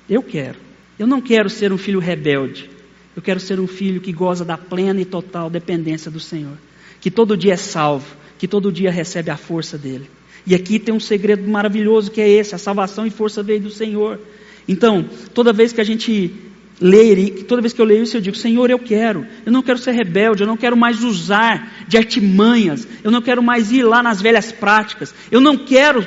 [0.08, 0.60] Eu quero.
[1.00, 2.70] Eu não quero ser um filho rebelde.
[3.16, 6.56] Eu quero ser um filho que goza da plena e total dependência do Senhor,
[7.02, 10.08] que todo dia é salvo, que todo dia recebe a força dele.
[10.46, 13.72] E aqui tem um segredo maravilhoso que é esse: a salvação e força veio do
[13.72, 14.20] Senhor.
[14.68, 15.04] Então,
[15.34, 16.32] toda vez que a gente
[16.80, 19.80] e toda vez que eu leio isso, eu digo: Senhor, eu quero, eu não quero
[19.80, 24.04] ser rebelde, eu não quero mais usar de artimanhas, eu não quero mais ir lá
[24.04, 26.06] nas velhas práticas, eu não quero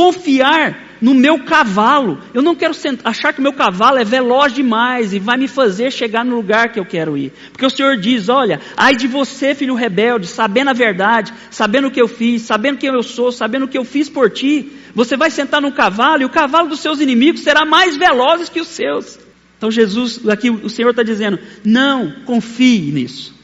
[0.00, 5.12] confiar no meu cavalo, eu não quero achar que o meu cavalo é veloz demais
[5.12, 8.30] e vai me fazer chegar no lugar que eu quero ir, porque o Senhor diz:
[8.30, 12.78] Olha, ai de você, filho rebelde, sabendo a verdade, sabendo o que eu fiz, sabendo
[12.78, 16.22] quem eu sou, sabendo o que eu fiz por ti, você vai sentar no cavalo
[16.22, 19.18] e o cavalo dos seus inimigos será mais veloz que os seus.
[19.58, 23.38] Então Jesus, aqui o Senhor está dizendo: não confie nisso.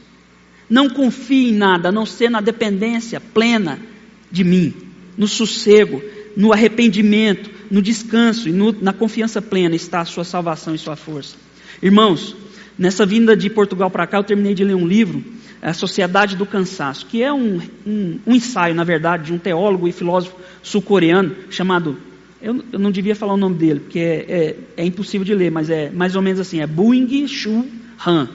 [0.70, 3.78] Não confie em nada, a não ser na dependência plena
[4.32, 4.74] de mim,
[5.16, 6.02] no sossego,
[6.36, 10.96] no arrependimento, no descanso e no, na confiança plena está a sua salvação e sua
[10.96, 11.36] força.
[11.82, 12.36] Irmãos,
[12.78, 15.24] nessa vinda de Portugal para cá, eu terminei de ler um livro,
[15.62, 19.88] A Sociedade do Cansaço, que é um, um, um ensaio, na verdade, de um teólogo
[19.88, 21.96] e filósofo sul-coreano chamado
[22.40, 25.50] eu, eu, não devia falar o nome dele, porque é, é, é, impossível de ler,
[25.50, 27.66] mas é mais ou menos assim: é Buing Shu
[28.06, 28.28] Han,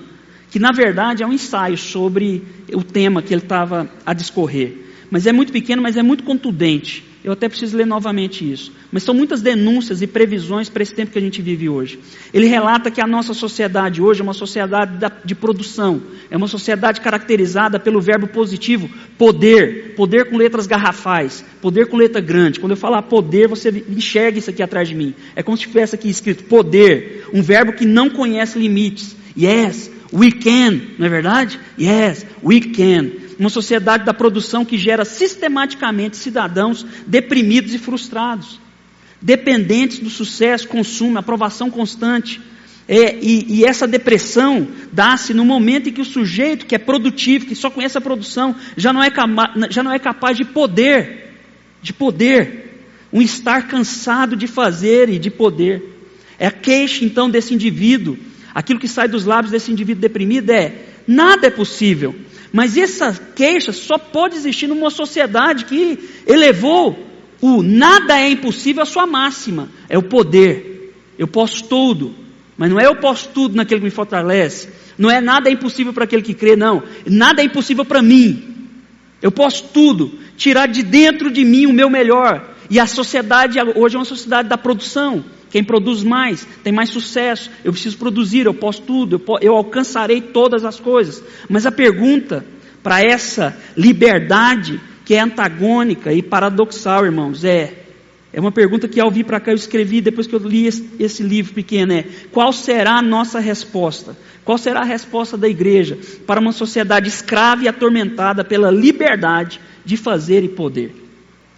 [0.50, 4.78] que na verdade é um ensaio sobre o tema que ele estava a discorrer.
[5.10, 7.06] Mas é muito pequeno, mas é muito contundente.
[7.24, 8.72] Eu até preciso ler novamente isso.
[8.92, 12.00] Mas são muitas denúncias e previsões para esse tempo que a gente vive hoje.
[12.34, 17.00] Ele relata que a nossa sociedade hoje é uma sociedade de produção, é uma sociedade
[17.00, 22.60] caracterizada pelo verbo positivo poder, poder com letras garrafais, poder com letra grande.
[22.60, 25.14] Quando eu falar poder, você enxerga isso aqui atrás de mim.
[25.36, 29.16] É como se tivesse aqui escrito poder, um verbo que não conhece limites.
[29.38, 31.60] Yes, we can, não é verdade?
[31.80, 38.60] Yes, we can uma sociedade da produção que gera sistematicamente cidadãos deprimidos e frustrados,
[39.20, 42.40] dependentes do sucesso, consumo, aprovação constante.
[42.88, 47.48] É, e, e, essa depressão dá-se no momento em que o sujeito que é produtivo,
[47.48, 49.10] que só conhece a produção, já não é,
[49.72, 51.34] já não é capaz de poder,
[51.82, 55.98] de poder, um estar cansado de fazer e de poder.
[56.38, 58.20] É a queixa então desse indivíduo,
[58.54, 60.76] aquilo que sai dos lábios desse indivíduo deprimido é:
[61.08, 62.16] nada é possível,
[62.52, 67.12] mas essa queixa só pode existir numa sociedade que elevou
[67.42, 69.70] o nada é impossível à sua máxima.
[69.90, 70.94] É o poder.
[71.18, 72.14] Eu posso tudo.
[72.58, 74.70] Mas não é eu posso tudo naquele que me fortalece.
[74.98, 76.84] Não é nada é impossível para aquele que crê, não.
[77.08, 78.70] Nada é impossível para mim.
[79.22, 80.20] Eu posso tudo.
[80.38, 82.54] Tirar de dentro de mim o meu melhor.
[82.70, 85.24] E a sociedade hoje é uma sociedade da produção.
[85.52, 87.52] Quem produz mais tem mais sucesso.
[87.64, 91.24] Eu preciso produzir, eu posso tudo, eu, eu alcançarei todas as coisas.
[91.50, 92.46] Mas a pergunta
[92.82, 97.82] para essa liberdade que é antagônica e paradoxal, irmãos, é
[98.34, 100.90] é uma pergunta que ao vir para cá eu escrevi depois que eu li esse,
[100.98, 104.16] esse, livro pequeno é qual será a nossa resposta?
[104.46, 109.98] Qual será a resposta da igreja para uma sociedade escrava e atormentada pela liberdade de
[109.98, 110.96] fazer e poder?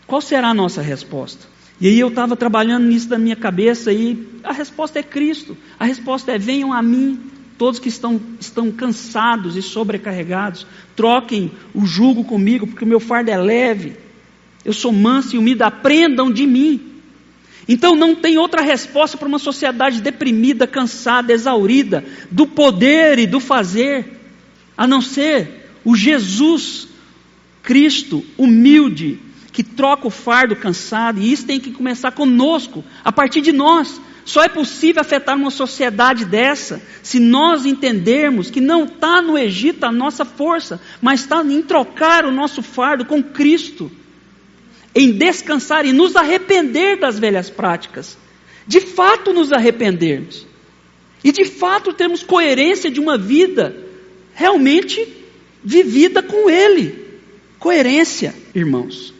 [0.08, 1.53] Qual será a nossa resposta?
[1.80, 5.58] E aí eu estava trabalhando nisso da minha cabeça e a resposta é Cristo.
[5.80, 7.20] A resposta é: venham a mim,
[7.58, 13.32] todos que estão, estão cansados e sobrecarregados, troquem o jugo comigo, porque o meu fardo
[13.32, 13.94] é leve.
[14.64, 16.94] Eu sou manso e humilde, aprendam de mim.
[17.68, 23.40] Então não tem outra resposta para uma sociedade deprimida, cansada, exaurida do poder e do
[23.40, 24.20] fazer,
[24.78, 26.88] a não ser o Jesus
[27.62, 29.20] Cristo humilde,
[29.54, 34.02] que troca o fardo cansado, e isso tem que começar conosco, a partir de nós.
[34.26, 39.84] Só é possível afetar uma sociedade dessa se nós entendermos que não está no Egito
[39.84, 43.92] a nossa força, mas está em trocar o nosso fardo com Cristo,
[44.96, 48.18] em descansar e nos arrepender das velhas práticas.
[48.66, 50.48] De fato, nos arrependermos.
[51.24, 53.76] E de fato, termos coerência de uma vida
[54.34, 55.08] realmente
[55.64, 57.20] vivida com Ele.
[57.60, 59.13] Coerência, irmãos.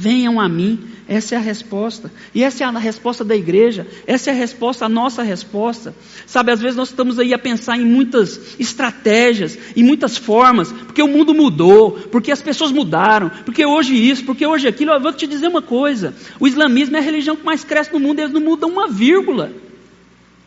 [0.00, 0.78] Venham a mim.
[1.08, 2.12] Essa é a resposta.
[2.32, 3.84] E essa é a resposta da igreja.
[4.06, 5.92] Essa é a resposta, a nossa resposta.
[6.24, 11.02] Sabe, às vezes nós estamos aí a pensar em muitas estratégias, em muitas formas, porque
[11.02, 14.92] o mundo mudou, porque as pessoas mudaram, porque hoje isso, porque hoje aquilo.
[14.92, 17.98] Eu vou te dizer uma coisa: o islamismo é a religião que mais cresce no
[17.98, 19.50] mundo, eles não mudam uma vírgula.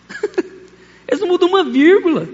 [1.09, 2.29] eles não mudam uma vírgula.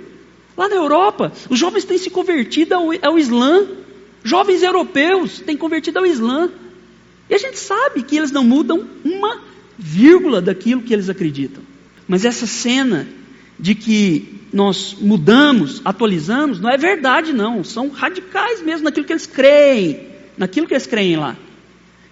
[0.55, 3.65] Lá na Europa, os jovens têm se convertido ao, ao Islã.
[4.23, 6.51] Jovens europeus têm convertido ao Islã.
[7.29, 9.41] E a gente sabe que eles não mudam uma
[9.77, 11.63] vírgula daquilo que eles acreditam.
[12.07, 13.07] Mas essa cena
[13.59, 17.63] de que nós mudamos, atualizamos, não é verdade, não.
[17.63, 20.07] São radicais mesmo naquilo que eles creem,
[20.37, 21.35] naquilo que eles creem lá.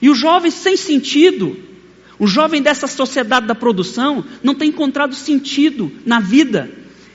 [0.01, 1.57] E o jovem sem sentido,
[2.19, 6.69] o jovem dessa sociedade da produção, não tem encontrado sentido na vida.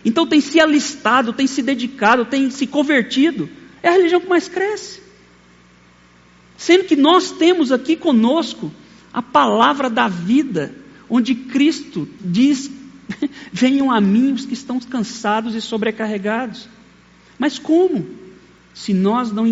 [0.05, 3.49] Então tem se alistado, tem se dedicado, tem se convertido.
[3.83, 5.00] É a religião que mais cresce.
[6.61, 8.71] Sendo que nós temos aqui conosco
[9.11, 10.75] a palavra da vida,
[11.09, 12.71] onde Cristo diz
[13.51, 16.69] Venham a mim os que estão cansados e sobrecarregados.
[17.39, 18.07] Mas como?
[18.75, 19.47] Se nós não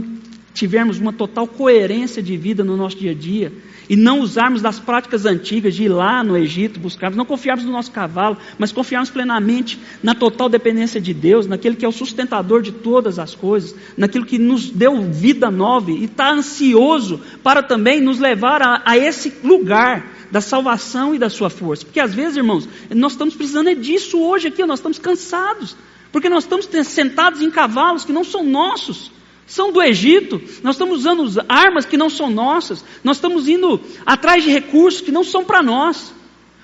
[0.58, 3.52] tivermos uma total coerência de vida no nosso dia a dia
[3.88, 7.70] e não usarmos das práticas antigas de ir lá no Egito buscarmos, não confiarmos no
[7.70, 12.60] nosso cavalo, mas confiarmos plenamente na total dependência de Deus, naquele que é o sustentador
[12.60, 18.00] de todas as coisas, naquilo que nos deu vida nova e está ansioso para também
[18.00, 21.86] nos levar a, a esse lugar da salvação e da sua força.
[21.86, 25.76] Porque às vezes, irmãos, nós estamos precisando é disso hoje aqui, nós estamos cansados,
[26.10, 29.16] porque nós estamos sentados em cavalos que não são nossos
[29.48, 34.44] são do Egito, nós estamos usando armas que não são nossas, nós estamos indo atrás
[34.44, 36.12] de recursos que não são para nós,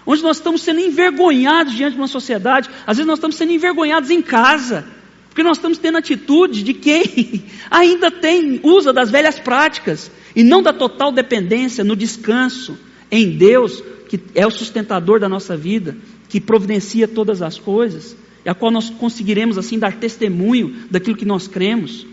[0.07, 4.11] onde nós estamos sendo envergonhados diante de uma sociedade, às vezes nós estamos sendo envergonhados
[4.11, 4.87] em casa,
[5.30, 10.62] porque nós estamos tendo atitude de quem ainda tem, usa das velhas práticas, e não
[10.62, 12.78] da total dependência no descanso
[13.11, 15.97] em Deus, que é o sustentador da nossa vida,
[16.28, 18.14] que providencia todas as coisas,
[18.45, 22.07] e a qual nós conseguiremos assim dar testemunho daquilo que nós cremos.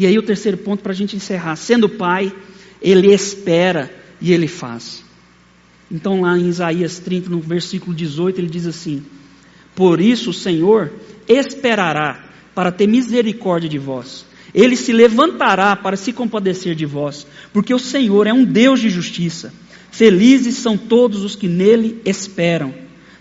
[0.00, 1.56] E aí o terceiro ponto para a gente encerrar.
[1.56, 2.32] Sendo pai,
[2.80, 5.04] ele espera e ele faz.
[5.90, 9.04] Então lá em Isaías 30, no versículo 18, ele diz assim:
[9.74, 10.90] Por isso o Senhor
[11.28, 12.24] esperará
[12.54, 14.24] para ter misericórdia de vós.
[14.54, 18.88] Ele se levantará para se compadecer de vós, porque o Senhor é um Deus de
[18.88, 19.52] justiça.
[19.90, 22.72] Felizes são todos os que nele esperam.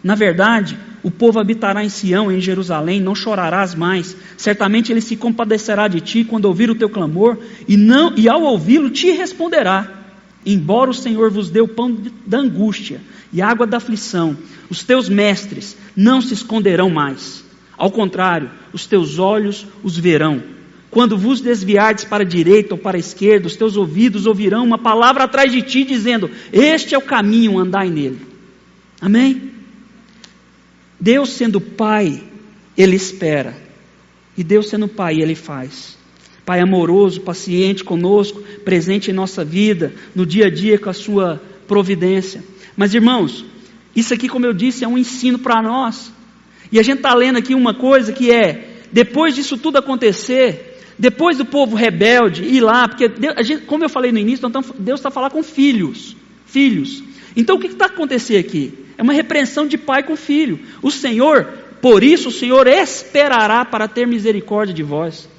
[0.02, 4.16] Na verdade, o povo habitará em Sião, em Jerusalém, não chorarás mais.
[4.38, 7.38] Certamente ele se compadecerá de ti quando ouvir o teu clamor,
[7.68, 10.00] e, não, e ao ouvi-lo te responderá.
[10.46, 14.38] Embora o Senhor vos dê o pão da angústia e água da aflição,
[14.70, 17.44] os teus mestres não se esconderão mais.
[17.78, 20.42] Ao contrário, os teus olhos os verão.
[20.92, 24.78] Quando vos desviardes para a direita ou para a esquerda, os teus ouvidos ouvirão uma
[24.78, 28.20] palavra atrás de ti, dizendo: Este é o caminho, andai nele.
[29.00, 29.59] Amém?
[31.00, 32.24] Deus sendo Pai,
[32.78, 33.56] Ele espera.
[34.38, 35.98] E Deus sendo Pai, Ele faz.
[36.46, 41.42] Pai amoroso, paciente conosco, presente em nossa vida, no dia a dia com a Sua
[41.68, 42.44] providência.
[42.76, 43.46] Mas irmãos,
[43.96, 46.12] isso aqui, como eu disse, é um ensino para nós.
[46.72, 51.38] E a gente está lendo aqui uma coisa que é: depois disso tudo acontecer, depois
[51.38, 55.12] do povo rebelde ir lá, porque Deus, gente, como eu falei no início, Deus está
[55.12, 56.16] falando com filhos.
[56.46, 57.04] Filhos.
[57.36, 58.74] Então o que está acontecendo aqui?
[59.00, 60.60] É uma repreensão de pai com filho.
[60.82, 61.46] O Senhor,
[61.82, 65.30] por isso, o Senhor esperará para ter misericórdia de vós.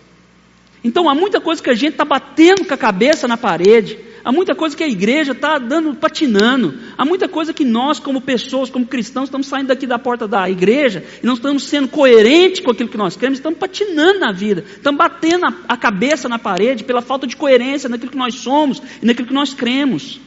[0.83, 4.33] Então há muita coisa que a gente está batendo com a cabeça na parede, há
[4.33, 8.71] muita coisa que a igreja está dando, patinando, há muita coisa que nós, como pessoas,
[8.71, 12.71] como cristãos, estamos saindo daqui da porta da igreja e não estamos sendo coerentes com
[12.71, 16.83] aquilo que nós queremos, estamos patinando na vida, estamos batendo a, a cabeça na parede
[16.83, 20.19] pela falta de coerência naquilo que nós somos e naquilo que nós cremos.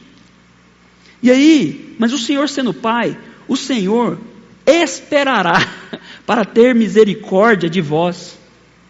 [1.24, 3.16] E aí, mas o Senhor sendo Pai,
[3.48, 4.18] o Senhor
[4.66, 5.66] esperará
[6.26, 8.38] para ter misericórdia de vós.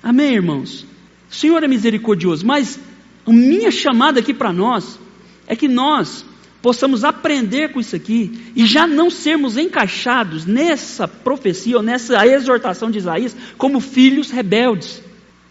[0.03, 0.85] Amém, irmãos?
[1.31, 2.77] O Senhor é misericordioso, mas
[3.25, 4.99] a minha chamada aqui para nós
[5.47, 6.27] é que nós
[6.61, 12.91] possamos aprender com isso aqui e já não sermos encaixados nessa profecia ou nessa exortação
[12.91, 15.01] de Isaías como filhos rebeldes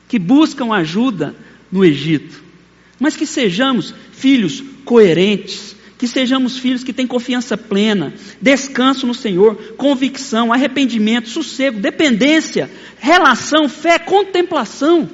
[0.10, 1.34] que buscam ajuda
[1.72, 2.44] no Egito,
[3.00, 5.73] mas que sejamos filhos coerentes,
[6.04, 13.70] que sejamos filhos que têm confiança plena, descanso no Senhor, convicção, arrependimento, sossego, dependência, relação,
[13.70, 15.10] fé, contemplação.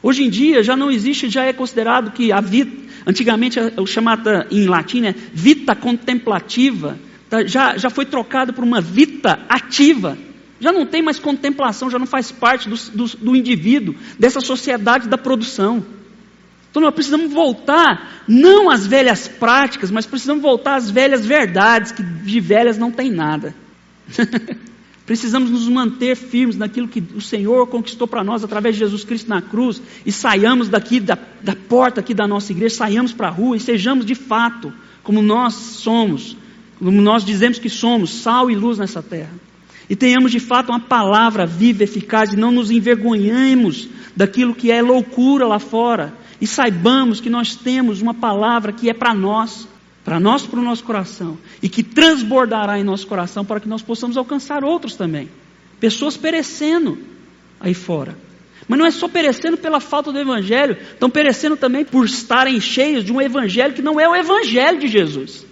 [0.00, 2.70] Hoje em dia já não existe, já é considerado que a vida,
[3.04, 6.96] antigamente o chamado em latim é vita contemplativa,
[7.28, 10.16] tá, já, já foi trocado por uma vita ativa.
[10.60, 15.08] Já não tem mais contemplação, já não faz parte do, do, do indivíduo, dessa sociedade
[15.08, 15.84] da produção.
[16.74, 22.02] Então nós precisamos voltar, não às velhas práticas, mas precisamos voltar às velhas verdades, que
[22.02, 23.54] de velhas não tem nada.
[25.06, 29.28] precisamos nos manter firmes naquilo que o Senhor conquistou para nós através de Jesus Cristo
[29.28, 33.30] na cruz e saiamos daqui da, da porta aqui da nossa igreja, saiamos para a
[33.30, 34.72] rua e sejamos de fato
[35.04, 36.36] como nós somos,
[36.80, 39.30] como nós dizemos que somos, sal e luz nessa terra.
[39.88, 44.82] E tenhamos de fato uma palavra viva, eficaz, e não nos envergonhemos daquilo que é
[44.82, 49.68] loucura lá fora, e saibamos que nós temos uma palavra que é para nós,
[50.04, 53.82] para nós, para o nosso coração, e que transbordará em nosso coração para que nós
[53.82, 55.28] possamos alcançar outros também.
[55.80, 56.98] Pessoas perecendo
[57.60, 58.16] aí fora.
[58.66, 63.04] Mas não é só perecendo pela falta do Evangelho, estão perecendo também por estarem cheios
[63.04, 65.46] de um Evangelho que não é o Evangelho de Jesus,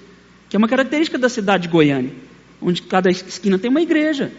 [0.48, 2.12] que é uma característica da cidade de Goiânia,
[2.60, 4.32] onde cada esquina tem uma igreja.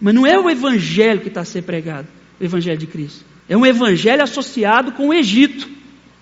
[0.00, 3.24] Mas não é o Evangelho que está a ser pregado, o Evangelho de Cristo.
[3.48, 5.68] É um Evangelho associado com o Egito.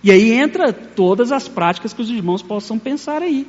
[0.07, 3.45] E aí entra todas as práticas que os irmãos possam pensar aí.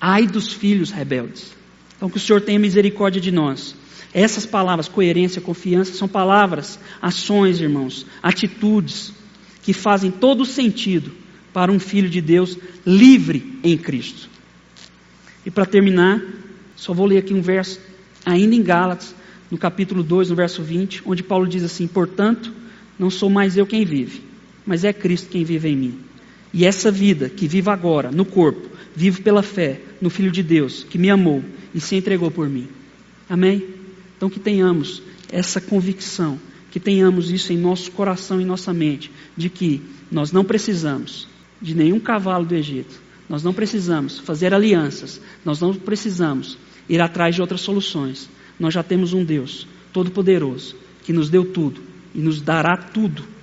[0.00, 1.52] Ai dos filhos rebeldes.
[1.96, 3.74] Então, que o Senhor tenha misericórdia de nós.
[4.14, 9.12] Essas palavras, coerência, confiança, são palavras, ações, irmãos, atitudes
[9.64, 11.10] que fazem todo sentido
[11.52, 14.28] para um filho de Deus livre em Cristo.
[15.44, 16.22] E para terminar,
[16.76, 17.80] só vou ler aqui um verso,
[18.24, 19.12] ainda em Gálatas,
[19.50, 22.52] no capítulo 2, no verso 20, onde Paulo diz assim: Portanto,
[22.96, 24.22] não sou mais eu quem vive,
[24.66, 25.98] mas é Cristo quem vive em mim.
[26.52, 30.84] E essa vida que vivo agora, no corpo, vivo pela fé no Filho de Deus,
[30.84, 31.44] que me amou
[31.74, 32.68] e se entregou por mim.
[33.28, 33.64] Amém?
[34.16, 36.40] Então que tenhamos essa convicção,
[36.70, 41.28] que tenhamos isso em nosso coração e nossa mente, de que nós não precisamos
[41.60, 46.56] de nenhum cavalo do Egito, nós não precisamos fazer alianças, nós não precisamos
[46.88, 48.28] ir atrás de outras soluções.
[48.58, 51.80] Nós já temos um Deus todo-poderoso que nos deu tudo
[52.14, 53.35] e nos dará tudo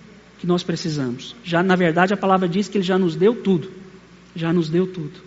[0.44, 1.34] que nós precisamos.
[1.42, 3.72] Já na verdade a palavra diz que ele já nos deu tudo.
[4.36, 5.22] Já nos deu tudo.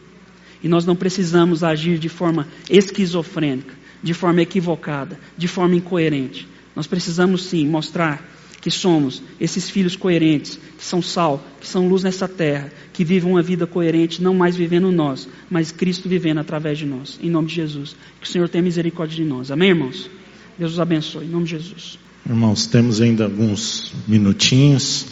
[0.63, 6.47] E nós não precisamos agir de forma esquizofrênica, de forma equivocada, de forma incoerente.
[6.75, 8.29] Nós precisamos sim mostrar
[8.61, 13.31] que somos esses filhos coerentes, que são sal, que são luz nessa terra, que vivem
[13.31, 17.19] uma vida coerente, não mais vivendo nós, mas Cristo vivendo através de nós.
[17.23, 17.97] Em nome de Jesus.
[18.21, 19.51] Que o Senhor tenha misericórdia de nós.
[19.51, 20.11] Amém, irmãos?
[20.59, 21.25] Deus os abençoe.
[21.25, 22.06] Em nome de Jesus.
[22.29, 25.07] Irmãos, temos ainda alguns minutinhos.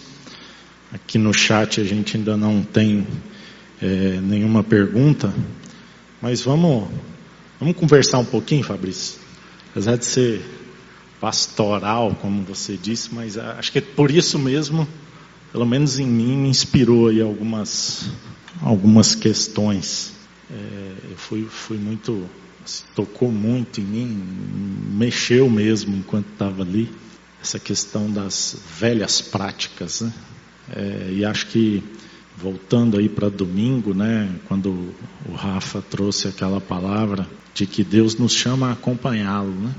[0.93, 3.07] Aqui no chat a gente ainda não tem
[3.81, 5.33] é, nenhuma pergunta,
[6.21, 6.89] mas vamos,
[7.61, 9.21] vamos conversar um pouquinho, Fabrício.
[9.71, 10.45] Apesar de ser
[11.21, 14.85] pastoral, como você disse, mas acho que é por isso mesmo,
[15.53, 18.11] pelo menos em mim, inspirou aí algumas,
[18.61, 20.12] algumas questões.
[20.51, 22.29] É, eu fui, fui muito,
[22.95, 24.25] tocou muito em mim,
[24.93, 26.91] mexeu mesmo enquanto estava ali,
[27.41, 30.12] essa questão das velhas práticas, né?
[30.75, 31.83] É, e acho que
[32.37, 34.95] voltando aí para domingo, né, quando
[35.29, 39.75] o Rafa trouxe aquela palavra de que Deus nos chama a acompanhá-lo, né?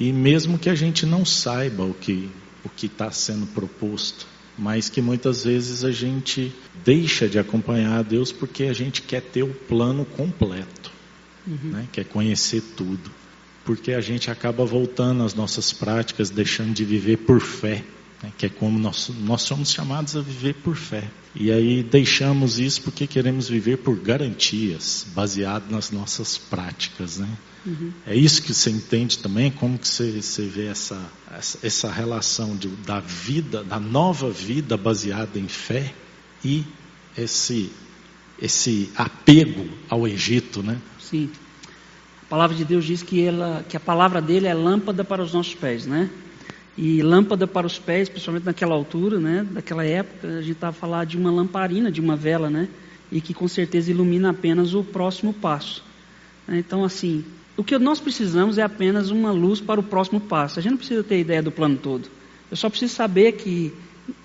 [0.00, 2.28] E mesmo que a gente não saiba o que
[2.64, 6.52] o que está sendo proposto, mas que muitas vezes a gente
[6.84, 10.90] deixa de acompanhar a Deus porque a gente quer ter o plano completo,
[11.46, 11.70] uhum.
[11.70, 11.88] né?
[11.92, 13.10] quer conhecer tudo,
[13.64, 17.84] porque a gente acaba voltando às nossas práticas, deixando de viver por fé
[18.24, 21.04] né, que é como nós, nós somos chamados a viver por fé.
[21.34, 27.18] E aí deixamos isso porque queremos viver por garantias, baseado nas nossas práticas.
[27.18, 27.28] Né?
[27.66, 27.92] Uhum.
[28.06, 30.98] É isso que você entende também, como que você, você vê essa,
[31.36, 35.92] essa, essa relação de, da vida, da nova vida baseada em fé
[36.42, 36.64] e
[37.16, 37.70] esse,
[38.40, 40.78] esse apego ao Egito, né?
[40.98, 41.30] Sim.
[42.22, 45.32] A palavra de Deus diz que, ela, que a palavra dele é lâmpada para os
[45.32, 46.10] nossos pés, né?
[46.76, 51.06] E lâmpada para os pés, principalmente naquela altura, né, daquela época, a gente estava falando
[51.06, 52.68] de uma lamparina, de uma vela, né,
[53.12, 55.84] e que com certeza ilumina apenas o próximo passo.
[56.48, 57.24] Então, assim,
[57.56, 60.58] o que nós precisamos é apenas uma luz para o próximo passo.
[60.58, 62.08] A gente não precisa ter ideia do plano todo.
[62.50, 63.72] Eu só preciso saber que,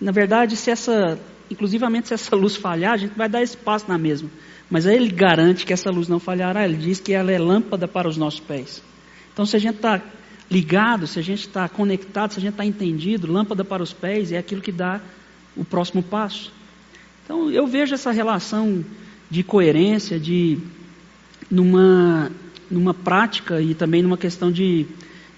[0.01, 1.20] na verdade, se essa,
[1.50, 4.30] inclusivamente se essa luz falhar, a gente vai dar esse passo na mesma.
[4.70, 6.64] Mas aí ele garante que essa luz não falhará.
[6.66, 8.84] Ele diz que ela é lâmpada para os nossos pés.
[9.34, 10.02] Então, se a gente está
[10.50, 14.32] ligado, se a gente está conectado, se a gente está entendido, lâmpada para os pés
[14.32, 15.00] é aquilo que dá
[15.56, 16.52] o próximo passo.
[17.24, 18.84] Então eu vejo essa relação
[19.30, 20.58] de coerência, de
[21.50, 22.32] numa,
[22.70, 24.88] numa prática e também numa questão de,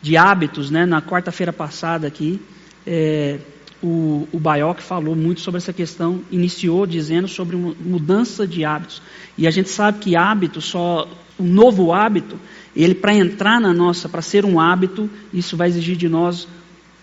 [0.01, 0.85] de hábitos, né?
[0.85, 2.39] Na quarta-feira passada aqui,
[2.87, 3.39] é,
[3.83, 9.01] o, o Baioc falou muito sobre essa questão, iniciou dizendo sobre mudança de hábitos.
[9.37, 11.07] E a gente sabe que hábito só,
[11.39, 12.39] um novo hábito,
[12.75, 16.47] ele para entrar na nossa, para ser um hábito, isso vai exigir de nós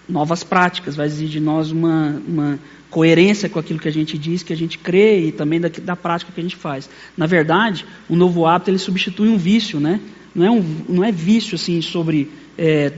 [0.09, 2.59] novas práticas, vai exigir de nós uma, uma
[2.91, 5.97] coerência com aquilo que a gente diz, que a gente crê e também da, da
[5.97, 6.89] prática que a gente faz.
[7.17, 10.01] Na verdade, o novo hábito ele substitui um vício, né?
[10.35, 12.93] Não é, um, não é vício assim sobre é,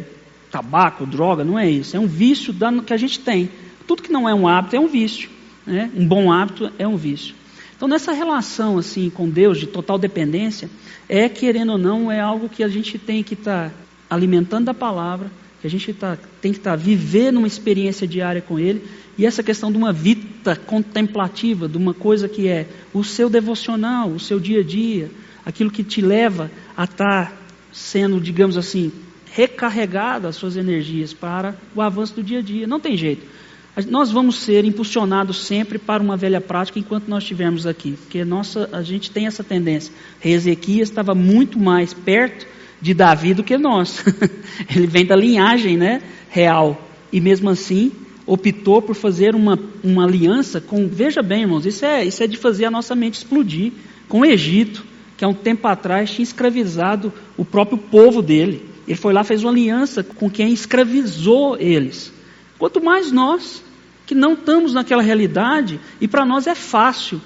[0.51, 1.97] tabaco, droga, não é isso.
[1.97, 3.49] É um vício da, que a gente tem.
[3.91, 5.29] Tudo que não é um hábito é um vício.
[5.67, 5.91] Né?
[5.97, 7.35] Um bom hábito é um vício.
[7.75, 10.71] Então, nessa relação assim com Deus de total dependência,
[11.09, 13.75] é querendo ou não é algo que a gente tem que estar tá
[14.09, 15.29] alimentando a palavra,
[15.61, 18.85] que a gente tá, tem que estar tá, vivendo uma experiência diária com Ele
[19.19, 24.09] e essa questão de uma vida contemplativa, de uma coisa que é o seu devocional,
[24.09, 25.11] o seu dia a dia,
[25.45, 27.33] aquilo que te leva a estar tá
[27.73, 28.93] sendo, digamos assim,
[29.33, 32.69] recarregado as suas energias para o avanço do dia a dia.
[32.69, 33.41] Não tem jeito
[33.87, 38.69] nós vamos ser impulsionados sempre para uma velha prática enquanto nós estivermos aqui, porque nossa,
[38.73, 39.93] a gente tem essa tendência.
[40.25, 42.47] Ezequias estava muito mais perto
[42.81, 44.05] de Davi do que nós.
[44.75, 46.89] Ele vem da linhagem né, real.
[47.13, 47.93] E mesmo assim,
[48.27, 50.89] optou por fazer uma, uma aliança com.
[50.89, 53.73] Veja bem, irmãos, isso é, isso é de fazer a nossa mente explodir
[54.09, 54.85] com o Egito,
[55.17, 58.65] que há um tempo atrás tinha escravizado o próprio povo dele.
[58.87, 62.13] Ele foi lá, fez uma aliança com quem escravizou eles.
[62.59, 63.63] Quanto mais nós,
[64.11, 67.21] que não estamos naquela realidade, e para nós é fácil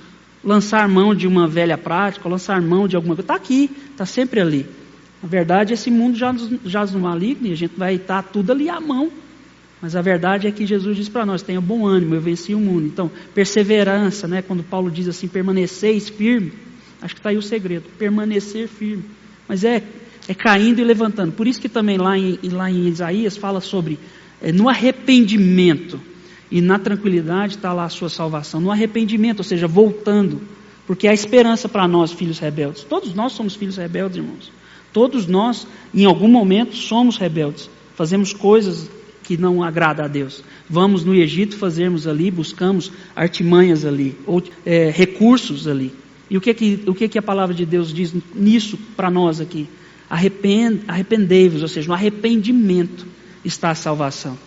[0.45, 3.25] lançar mão de uma velha prática, lançar mão de alguma coisa.
[3.25, 4.67] Está aqui, está sempre ali.
[5.23, 8.69] Na verdade, esse mundo já jaz no maligno e a gente vai estar tudo ali
[8.69, 9.11] à mão.
[9.81, 12.61] Mas a verdade é que Jesus diz para nós: tenha bom ânimo, eu venci o
[12.61, 12.85] mundo.
[12.85, 14.43] Então, perseverança, né?
[14.43, 16.53] quando Paulo diz assim, permaneceis firme.
[17.01, 19.05] Acho que está aí o segredo, permanecer firme.
[19.49, 19.83] Mas é,
[20.29, 21.33] é caindo e levantando.
[21.33, 23.99] Por isso que também lá em, lá em Isaías fala sobre
[24.43, 25.99] é, no arrependimento
[26.55, 28.61] e na tranquilidade está lá a sua salvação.
[28.61, 30.41] No arrependimento, ou seja, voltando.
[30.87, 32.85] Porque há esperança para nós, filhos rebeldes.
[32.85, 34.53] Todos nós somos filhos rebeldes, irmãos.
[34.93, 37.69] Todos nós, em algum momento, somos rebeldes.
[37.97, 38.89] Fazemos coisas
[39.25, 40.45] que não agrada a Deus.
[40.71, 45.93] Vamos no Egito fazermos ali, buscamos artimanhas ali, ou é, recursos ali.
[46.31, 49.41] E o que, que, o que, que a palavra de Deus diz nisso para nós
[49.41, 49.69] aqui?
[50.09, 53.05] Arrepend, arrependei-vos, ou seja, no arrependimento
[53.45, 54.39] está a salvação.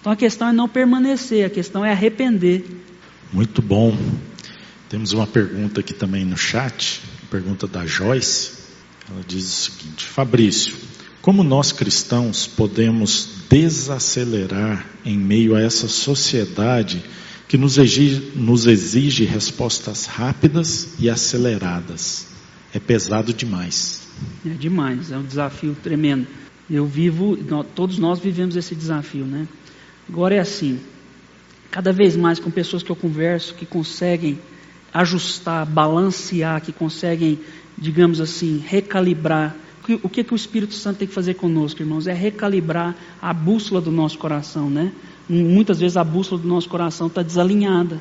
[0.00, 2.64] Então a questão é não permanecer, a questão é arrepender.
[3.32, 3.96] Muito bom.
[4.88, 8.60] Temos uma pergunta aqui também no chat, pergunta da Joyce.
[9.10, 10.74] Ela diz o seguinte: Fabrício,
[11.20, 17.02] como nós cristãos podemos desacelerar em meio a essa sociedade
[17.46, 22.28] que nos exige, nos exige respostas rápidas e aceleradas.
[22.72, 24.08] É pesado demais.
[24.46, 26.26] É demais, é um desafio tremendo.
[26.70, 27.36] Eu vivo,
[27.74, 29.48] todos nós vivemos esse desafio, né?
[30.08, 30.80] Agora é assim,
[31.70, 34.38] cada vez mais com pessoas que eu converso que conseguem
[34.92, 37.38] ajustar, balancear, que conseguem,
[37.78, 39.56] digamos assim, recalibrar.
[40.02, 42.06] O que, que o Espírito Santo tem que fazer conosco, irmãos?
[42.06, 44.92] É recalibrar a bússola do nosso coração, né?
[45.28, 48.00] Muitas vezes a bússola do nosso coração está desalinhada.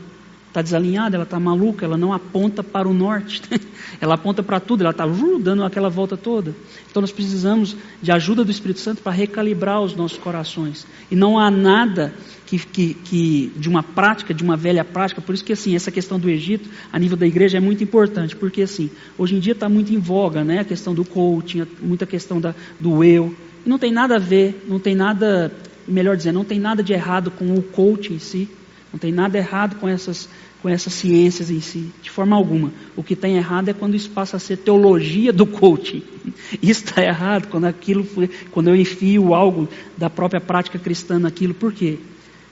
[0.49, 3.39] Está desalinhada, ela está maluca, ela não aponta para o norte.
[4.01, 6.55] ela aponta para tudo, ela está uh, dando aquela volta toda.
[6.89, 10.87] Então nós precisamos de ajuda do Espírito Santo para recalibrar os nossos corações.
[11.11, 12.15] E não há nada
[12.47, 15.91] que, que, que, de uma prática, de uma velha prática, por isso que assim, essa
[15.91, 18.89] questão do Egito, a nível da igreja, é muito importante, porque assim,
[19.19, 22.55] hoje em dia está muito em voga né, a questão do coaching, muita questão da,
[22.79, 23.35] do eu.
[23.63, 25.51] E não tem nada a ver, não tem nada
[25.87, 28.49] melhor dizendo, não tem nada de errado com o coaching em si,
[28.91, 30.29] não tem nada errado com essas,
[30.61, 32.71] com essas ciências em si, de forma alguma.
[32.95, 36.03] O que tem errado é quando isso passa a ser teologia do coaching.
[36.61, 39.67] Isso está errado quando aquilo foi, quando eu enfio algo
[39.97, 41.53] da própria prática cristã naquilo.
[41.53, 41.97] Por quê?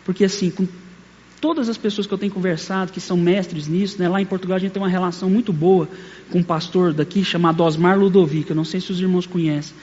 [0.05, 0.67] Porque assim, com
[1.39, 4.57] Todas as pessoas que eu tenho conversado, que são mestres nisso, né, lá em Portugal
[4.57, 5.87] a gente tem uma relação muito boa
[6.31, 8.51] com um pastor daqui chamado Osmar Ludovico.
[8.51, 9.75] Eu não sei se os irmãos conhecem.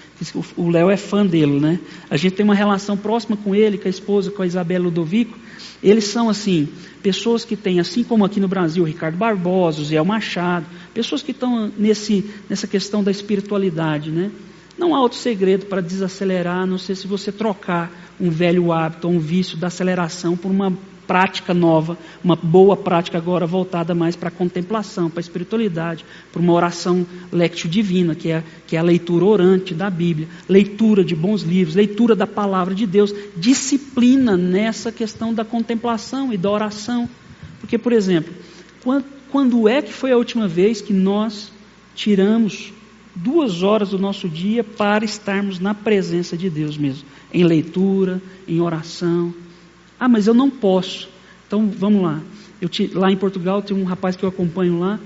[0.57, 1.81] O Léo é fã dele, né?
[2.09, 5.37] A gente tem uma relação próxima com ele, com a esposa, com a Isabela Ludovico.
[5.83, 6.69] Eles são, assim,
[7.03, 11.71] pessoas que têm, assim como aqui no Brasil, Ricardo Barbosa, Zé Machado, pessoas que estão
[11.77, 14.31] nesse, nessa questão da espiritualidade, né?
[14.79, 17.91] Não há outro segredo para desacelerar, a não ser se você trocar
[18.21, 20.73] um velho hábito ou um vício da aceleração por uma
[21.07, 26.41] prática nova, uma boa prática agora voltada mais para a contemplação, para a espiritualidade, para
[26.41, 31.15] uma oração lectio divina, que é, que é a leitura orante da Bíblia, leitura de
[31.15, 37.09] bons livros, leitura da palavra de Deus, disciplina nessa questão da contemplação e da oração.
[37.61, 38.33] Porque, por exemplo,
[38.83, 41.53] quando, quando é que foi a última vez que nós
[41.95, 42.73] tiramos
[43.15, 48.61] duas horas do nosso dia para estarmos na presença de Deus mesmo, em leitura, em
[48.61, 49.33] oração?
[49.99, 51.09] Ah, mas eu não posso.
[51.47, 52.20] Então vamos lá.
[52.61, 54.99] Eu te, lá em Portugal tem um rapaz que eu acompanho lá.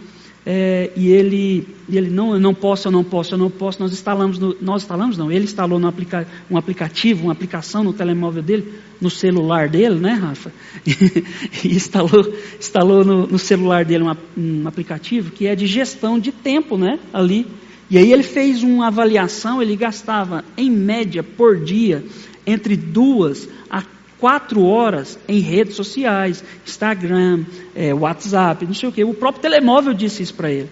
[0.51, 3.81] É, e ele, ele não, eu não posso, eu não posso, eu não posso.
[3.81, 5.31] Nós instalamos, no, nós instalamos não.
[5.31, 10.51] Ele instalou aplica, um aplicativo, uma aplicação no telemóvel dele, no celular dele, né, Rafa?
[10.87, 14.05] e instalou, instalou no, no celular dele
[14.37, 16.99] um aplicativo que é de gestão de tempo, né?
[17.13, 17.47] Ali.
[17.91, 19.61] E aí ele fez uma avaliação.
[19.61, 22.03] Ele gastava em média por dia
[22.47, 23.83] entre duas a
[24.19, 27.45] quatro horas em redes sociais, Instagram,
[27.75, 29.05] é, WhatsApp, não sei o que.
[29.05, 30.69] O próprio telemóvel disse isso para ele.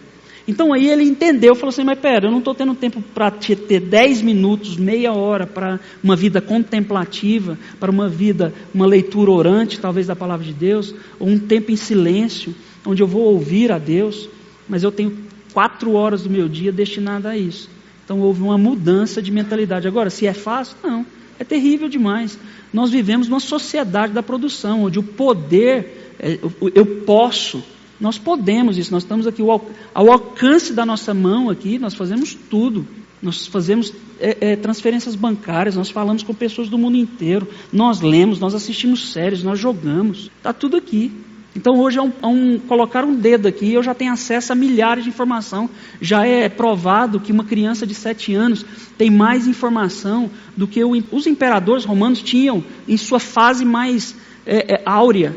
[0.48, 3.80] Então aí ele entendeu, falou assim, mas pera, eu não estou tendo tempo para ter
[3.80, 10.06] dez minutos, meia hora para uma vida contemplativa, para uma vida, uma leitura orante, talvez
[10.06, 12.54] da palavra de Deus, ou um tempo em silêncio,
[12.86, 14.28] onde eu vou ouvir a Deus,
[14.68, 15.18] mas eu tenho
[15.52, 17.68] quatro horas do meu dia destinada a isso.
[18.04, 19.88] Então houve uma mudança de mentalidade.
[19.88, 21.04] Agora, se é fácil, não.
[21.38, 22.38] É terrível demais.
[22.72, 26.38] Nós vivemos numa sociedade da produção, onde o poder, é,
[26.74, 27.62] eu posso,
[28.00, 29.60] nós podemos isso, nós estamos aqui ao,
[29.94, 32.86] alcance da nossa mão aqui, nós fazemos tudo.
[33.22, 38.38] Nós fazemos é, é, transferências bancárias, nós falamos com pessoas do mundo inteiro, nós lemos,
[38.38, 41.10] nós assistimos séries, nós jogamos, está tudo aqui.
[41.56, 44.54] Então hoje é um, é um, colocar um dedo aqui, eu já tenho acesso a
[44.54, 45.70] milhares de informação.
[46.02, 48.64] Já é provado que uma criança de sete anos
[48.98, 54.74] tem mais informação do que o, os imperadores romanos tinham em sua fase mais é,
[54.74, 55.34] é, áurea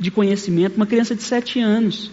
[0.00, 0.74] de conhecimento.
[0.74, 2.10] Uma criança de sete anos.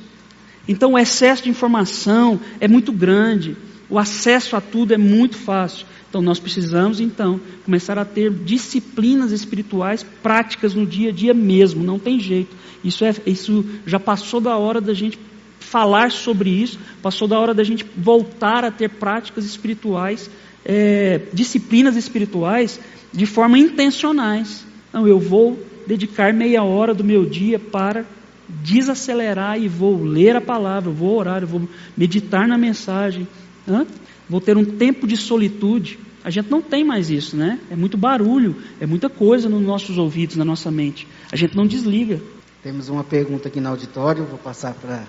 [0.67, 3.57] Então o excesso de informação é muito grande.
[3.89, 5.85] O acesso a tudo é muito fácil.
[6.09, 11.83] Então nós precisamos então começar a ter disciplinas espirituais práticas no dia a dia mesmo,
[11.83, 12.55] não tem jeito.
[12.83, 15.19] Isso, é, isso já passou da hora da gente
[15.59, 20.29] falar sobre isso, passou da hora da gente voltar a ter práticas espirituais,
[20.65, 22.79] é, disciplinas espirituais
[23.13, 24.65] de forma intencionais.
[24.91, 28.05] Não, eu vou dedicar meia hora do meu dia para
[28.47, 33.27] desacelerar e vou ler a palavra, vou orar, vou meditar na mensagem,
[33.69, 33.85] Hã?
[34.29, 35.97] vou ter um tempo de solitude.
[36.23, 37.59] A gente não tem mais isso, né?
[37.71, 41.07] É muito barulho, é muita coisa nos nossos ouvidos, na nossa mente.
[41.31, 42.21] A gente não desliga.
[42.61, 45.05] Temos uma pergunta aqui no auditório, vou passar para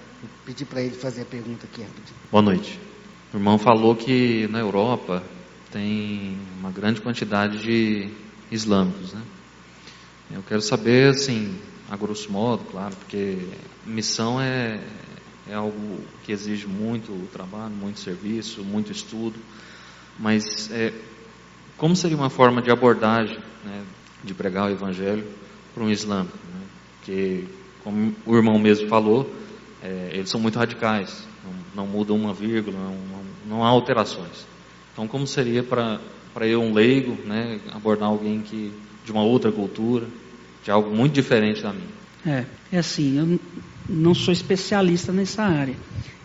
[0.47, 2.17] pedir para ele fazer a pergunta aqui rapidinho.
[2.31, 2.79] Boa noite.
[3.35, 5.23] O irmão falou que na Europa
[5.71, 8.09] tem uma grande quantidade de
[8.51, 9.23] islâmicos, né?
[10.33, 11.57] Eu quero saber, assim,
[11.91, 13.37] a grosso modo, claro, porque
[13.85, 14.81] missão é,
[15.49, 19.39] é algo que exige muito trabalho, muito serviço, muito estudo,
[20.19, 20.93] mas é,
[21.77, 23.83] como seria uma forma de abordagem, né,
[24.23, 25.27] de pregar o evangelho
[25.75, 26.37] para um islâmico?
[26.53, 26.61] Né?
[26.97, 27.45] Porque,
[27.83, 29.35] como o irmão mesmo falou,
[29.83, 34.47] é, eles são muito radicais, não, não mudam uma vírgula, não, não, não há alterações.
[34.93, 35.99] Então, como seria para
[36.47, 38.73] eu, um leigo, né, abordar alguém que
[39.05, 40.07] de uma outra cultura,
[40.63, 42.01] de algo muito diferente da minha?
[42.27, 43.41] É, é assim, eu
[43.91, 45.75] não sou especialista nessa área.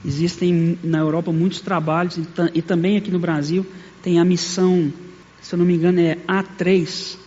[0.05, 2.19] Existem na Europa muitos trabalhos
[2.53, 3.65] e, também aqui no Brasil
[4.03, 4.93] tem a missão,
[5.41, 7.17] se eu não me engano, é A3,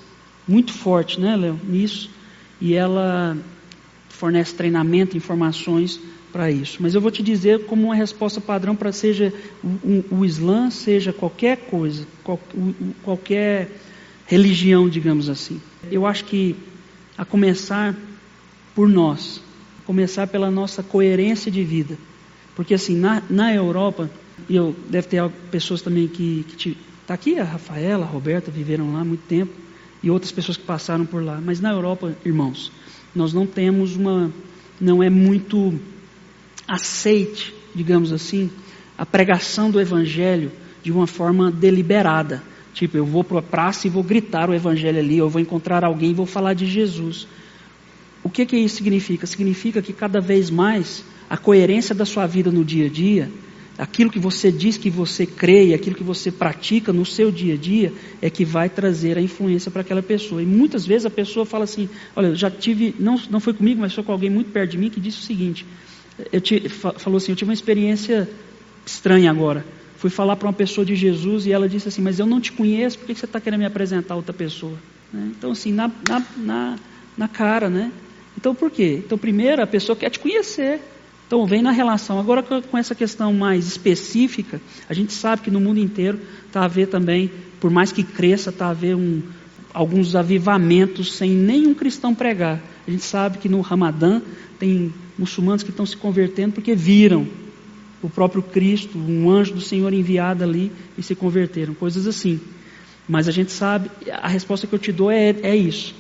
[0.46, 2.08] muito forte, né, Léo, nisso
[2.60, 3.36] e ela
[4.08, 6.00] fornece treinamento, informações
[6.32, 6.78] para isso.
[6.80, 9.32] Mas eu vou te dizer como uma resposta padrão para seja
[9.62, 13.70] o, o, o, Islã, seja qualquer coisa, qual, o, qualquer
[14.26, 15.60] religião, digamos assim.
[15.90, 16.56] Eu acho que
[17.16, 17.94] a começar
[18.74, 19.40] por nós,
[19.88, 21.96] começar pela nossa coerência de vida.
[22.54, 24.10] Porque assim, na, na Europa,
[24.46, 26.76] e eu deve ter pessoas também que,
[27.06, 29.50] tá aqui a Rafaela, a Roberta viveram lá muito tempo
[30.02, 31.40] e outras pessoas que passaram por lá.
[31.42, 32.70] Mas na Europa, irmãos,
[33.14, 34.30] nós não temos uma,
[34.78, 35.80] não é muito
[36.66, 38.50] aceite, digamos assim,
[38.98, 42.42] a pregação do Evangelho de uma forma deliberada.
[42.74, 45.82] Tipo, eu vou para a praça e vou gritar o Evangelho ali, eu vou encontrar
[45.82, 47.26] alguém e vou falar de Jesus.
[48.28, 49.26] O que, que isso significa?
[49.26, 53.30] Significa que cada vez mais a coerência da sua vida no dia a dia
[53.78, 57.56] aquilo que você diz que você crê aquilo que você pratica no seu dia a
[57.56, 60.42] dia é que vai trazer a influência para aquela pessoa.
[60.42, 63.80] E muitas vezes a pessoa fala assim: Olha, eu já tive, não, não foi comigo,
[63.80, 65.64] mas foi com alguém muito perto de mim que disse o seguinte:
[66.32, 68.28] eu te, falou assim, eu tive uma experiência
[68.84, 69.64] estranha agora.
[69.96, 72.52] Fui falar para uma pessoa de Jesus e ela disse assim: Mas eu não te
[72.52, 74.76] conheço, por que você está querendo me apresentar a outra pessoa?
[75.12, 75.30] Né?
[75.36, 76.78] Então, assim, na, na, na,
[77.16, 77.92] na cara, né?
[78.38, 79.02] Então, por quê?
[79.04, 80.80] Então, primeiro, a pessoa quer te conhecer.
[81.26, 82.20] Então, vem na relação.
[82.20, 86.68] Agora, com essa questão mais específica, a gente sabe que no mundo inteiro está a
[86.68, 89.20] ver também, por mais que cresça, está a ver um,
[89.74, 92.62] alguns avivamentos sem nenhum cristão pregar.
[92.86, 94.22] A gente sabe que no Ramadã
[94.56, 97.26] tem muçulmanos que estão se convertendo porque viram
[98.00, 102.40] o próprio Cristo, um anjo do Senhor enviado ali e se converteram, coisas assim.
[103.08, 105.92] Mas a gente sabe, a resposta que eu te dou é, é isso.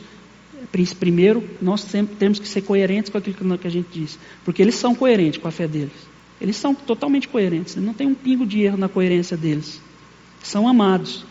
[0.70, 1.84] Primeiro, nós
[2.18, 5.48] temos que ser coerentes com aquilo que a gente diz, porque eles são coerentes com
[5.48, 5.92] a fé deles.
[6.40, 9.80] Eles são totalmente coerentes, não tem um pingo de erro na coerência deles.
[10.42, 11.24] São amados,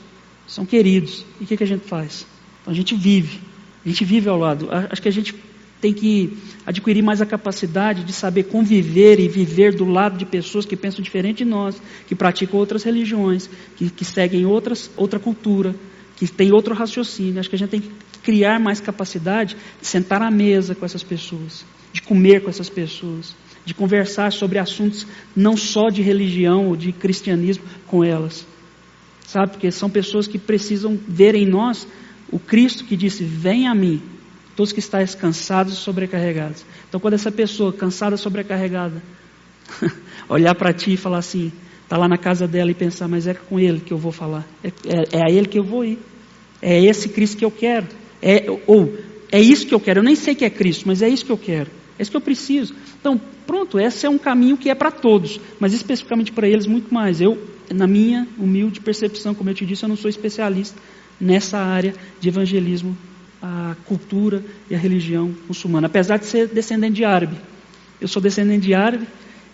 [0.47, 1.25] são queridos.
[1.39, 2.25] E o que, que a gente faz?
[2.61, 3.39] Então a gente vive,
[3.85, 4.67] a gente vive ao lado.
[4.71, 5.33] Acho que a gente
[5.79, 6.35] tem que
[6.65, 11.01] adquirir mais a capacidade de saber conviver e viver do lado de pessoas que pensam
[11.01, 15.75] diferente de nós, que praticam outras religiões, que, que seguem outras, outra cultura,
[16.15, 17.39] que têm outro raciocínio.
[17.39, 17.91] Acho que a gente tem que
[18.27, 23.33] criar mais capacidade de sentar à mesa com essas pessoas, de comer com essas pessoas,
[23.63, 28.45] de conversar sobre assuntos não só de religião ou de cristianismo com elas.
[29.25, 29.51] Sabe?
[29.51, 31.87] Porque são pessoas que precisam ver em nós
[32.29, 34.01] o Cristo que disse: Vem a mim,
[34.57, 36.65] todos que estáis cansados e sobrecarregados.
[36.89, 39.01] Então, quando essa pessoa cansada, sobrecarregada,
[40.27, 41.49] olhar para ti e falar assim,
[41.81, 44.45] está lá na casa dela e pensar, mas é com ele que eu vou falar,
[44.61, 45.97] é, é, é a ele que eu vou ir,
[46.61, 47.87] é esse Cristo que eu quero.
[48.21, 48.97] É, ou,
[49.31, 49.99] é isso que eu quero.
[49.99, 51.69] Eu nem sei que é Cristo, mas é isso que eu quero.
[51.97, 52.75] É isso que eu preciso.
[52.99, 56.93] Então, pronto, esse é um caminho que é para todos, mas especificamente para eles muito
[56.93, 57.21] mais.
[57.21, 57.37] Eu,
[57.73, 60.79] na minha humilde percepção, como eu te disse, eu não sou especialista
[61.19, 62.95] nessa área de evangelismo
[63.41, 67.37] a cultura e a religião muçulmana, apesar de ser descendente de árabe.
[68.01, 69.07] Eu sou descendente de árabe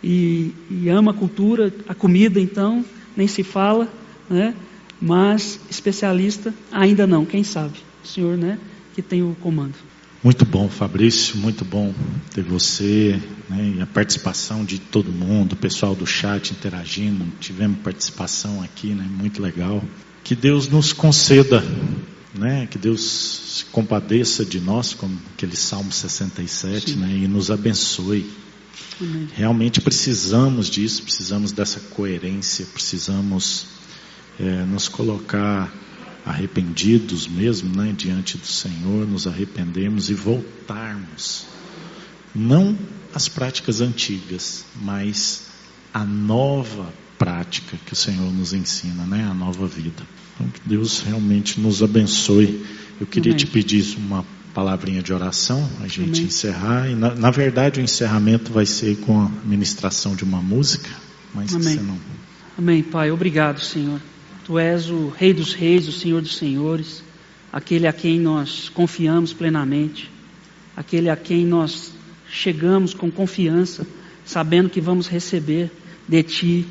[0.03, 2.83] e, e amo a cultura, a comida, então,
[3.15, 3.87] nem se fala,
[4.29, 4.53] né?
[5.01, 7.77] mas especialista ainda não, quem sabe?
[8.03, 8.59] O senhor, né,
[8.93, 9.75] que tem o comando.
[10.23, 11.93] Muito bom, Fabrício, muito bom
[12.33, 17.79] ter você né, e a participação de todo mundo, o pessoal do chat interagindo, tivemos
[17.79, 19.83] participação aqui, né, muito legal.
[20.23, 21.61] Que Deus nos conceda,
[22.33, 23.01] né, que Deus
[23.57, 28.25] se compadeça de nós, como aquele Salmo 67, né, e nos abençoe.
[29.01, 29.27] Amém.
[29.33, 33.65] Realmente precisamos disso, precisamos dessa coerência, precisamos
[34.39, 35.69] é, nos colocar
[36.25, 41.45] arrependidos mesmo, né, diante do Senhor, nos arrependermos e voltarmos,
[42.33, 42.77] não
[43.13, 45.47] às práticas antigas, mas
[45.93, 50.03] a nova prática que o Senhor nos ensina, né, a nova vida.
[50.33, 52.65] Então que Deus realmente nos abençoe.
[52.99, 53.45] Eu queria Amém.
[53.45, 56.23] te pedir uma palavrinha de oração, a gente Amém.
[56.23, 56.89] encerrar.
[56.89, 60.89] E na, na, verdade o encerramento vai ser com a ministração de uma música,
[61.33, 61.77] mas Amém.
[61.77, 61.97] você não.
[62.57, 63.11] Amém, Pai.
[63.11, 63.99] Obrigado, Senhor.
[64.45, 67.01] Tu és o Rei dos Reis, o Senhor dos Senhores,
[67.51, 70.11] aquele a quem nós confiamos plenamente,
[70.75, 71.93] aquele a quem nós
[72.29, 73.87] chegamos com confiança,
[74.25, 75.71] sabendo que vamos receber
[76.09, 76.65] de Ti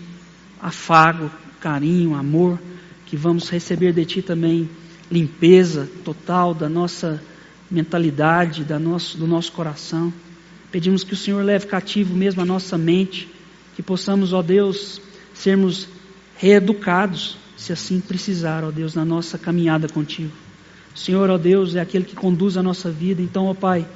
[0.60, 2.60] afago, carinho, amor,
[3.06, 4.68] que vamos receber de Ti também
[5.10, 7.22] limpeza total da nossa
[7.70, 10.12] mentalidade, da nosso, do nosso coração.
[10.70, 13.30] Pedimos que o Senhor leve cativo mesmo a nossa mente,
[13.74, 15.00] que possamos, ó Deus,
[15.32, 15.88] sermos
[16.36, 20.32] reeducados se assim precisar, ó Deus, na nossa caminhada contigo.
[20.94, 23.22] O Senhor, ó Deus, é aquele que conduz a nossa vida.
[23.22, 23.86] Então, ó Pai,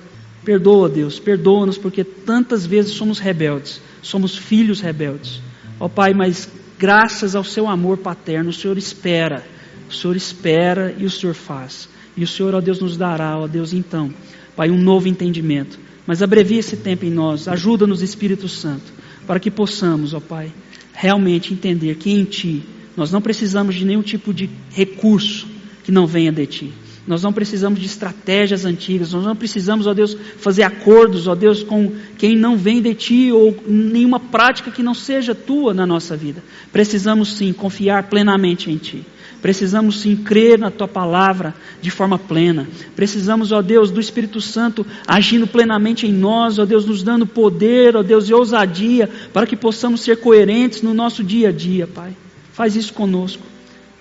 [0.44, 5.42] perdoa, Deus, perdoa-nos porque tantas vezes somos rebeldes, somos filhos rebeldes.
[5.80, 6.48] Ó Pai, mas
[6.78, 9.44] graças ao seu amor paterno, o Senhor espera,
[9.90, 11.88] o Senhor espera e o Senhor faz.
[12.16, 14.14] E o Senhor, ó Deus, nos dará, ó Deus, então,
[14.54, 15.76] Pai, um novo entendimento.
[16.06, 18.92] Mas abrevia esse tempo em nós, ajuda-nos, Espírito Santo,
[19.26, 20.52] para que possamos, ó Pai,
[20.92, 25.46] realmente entender que em Ti nós não precisamos de nenhum tipo de recurso
[25.84, 26.72] que não venha de ti.
[27.06, 31.62] Nós não precisamos de estratégias antigas, nós não precisamos, ó Deus, fazer acordos, ó Deus,
[31.62, 36.16] com quem não vem de ti ou nenhuma prática que não seja tua na nossa
[36.16, 36.42] vida.
[36.72, 39.04] Precisamos sim confiar plenamente em ti.
[39.40, 42.66] Precisamos sim crer na tua palavra de forma plena.
[42.96, 47.94] Precisamos, ó Deus, do Espírito Santo agindo plenamente em nós, ó Deus, nos dando poder,
[47.94, 52.16] ó Deus, e ousadia para que possamos ser coerentes no nosso dia a dia, Pai.
[52.56, 53.42] Faz isso conosco.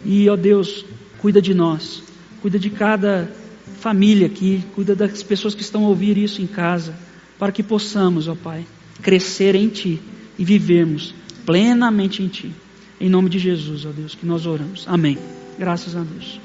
[0.05, 0.85] E, ó Deus,
[1.17, 2.01] cuida de nós.
[2.41, 3.29] Cuida de cada
[3.81, 4.63] família aqui.
[4.73, 6.95] Cuida das pessoas que estão a ouvir isso em casa.
[7.37, 8.65] Para que possamos, ó Pai,
[9.01, 10.01] crescer em Ti
[10.39, 11.13] e vivermos
[11.45, 12.53] plenamente em Ti.
[12.97, 14.85] Em nome de Jesus, ó Deus, que nós oramos.
[14.87, 15.17] Amém.
[15.59, 16.44] Graças a Deus.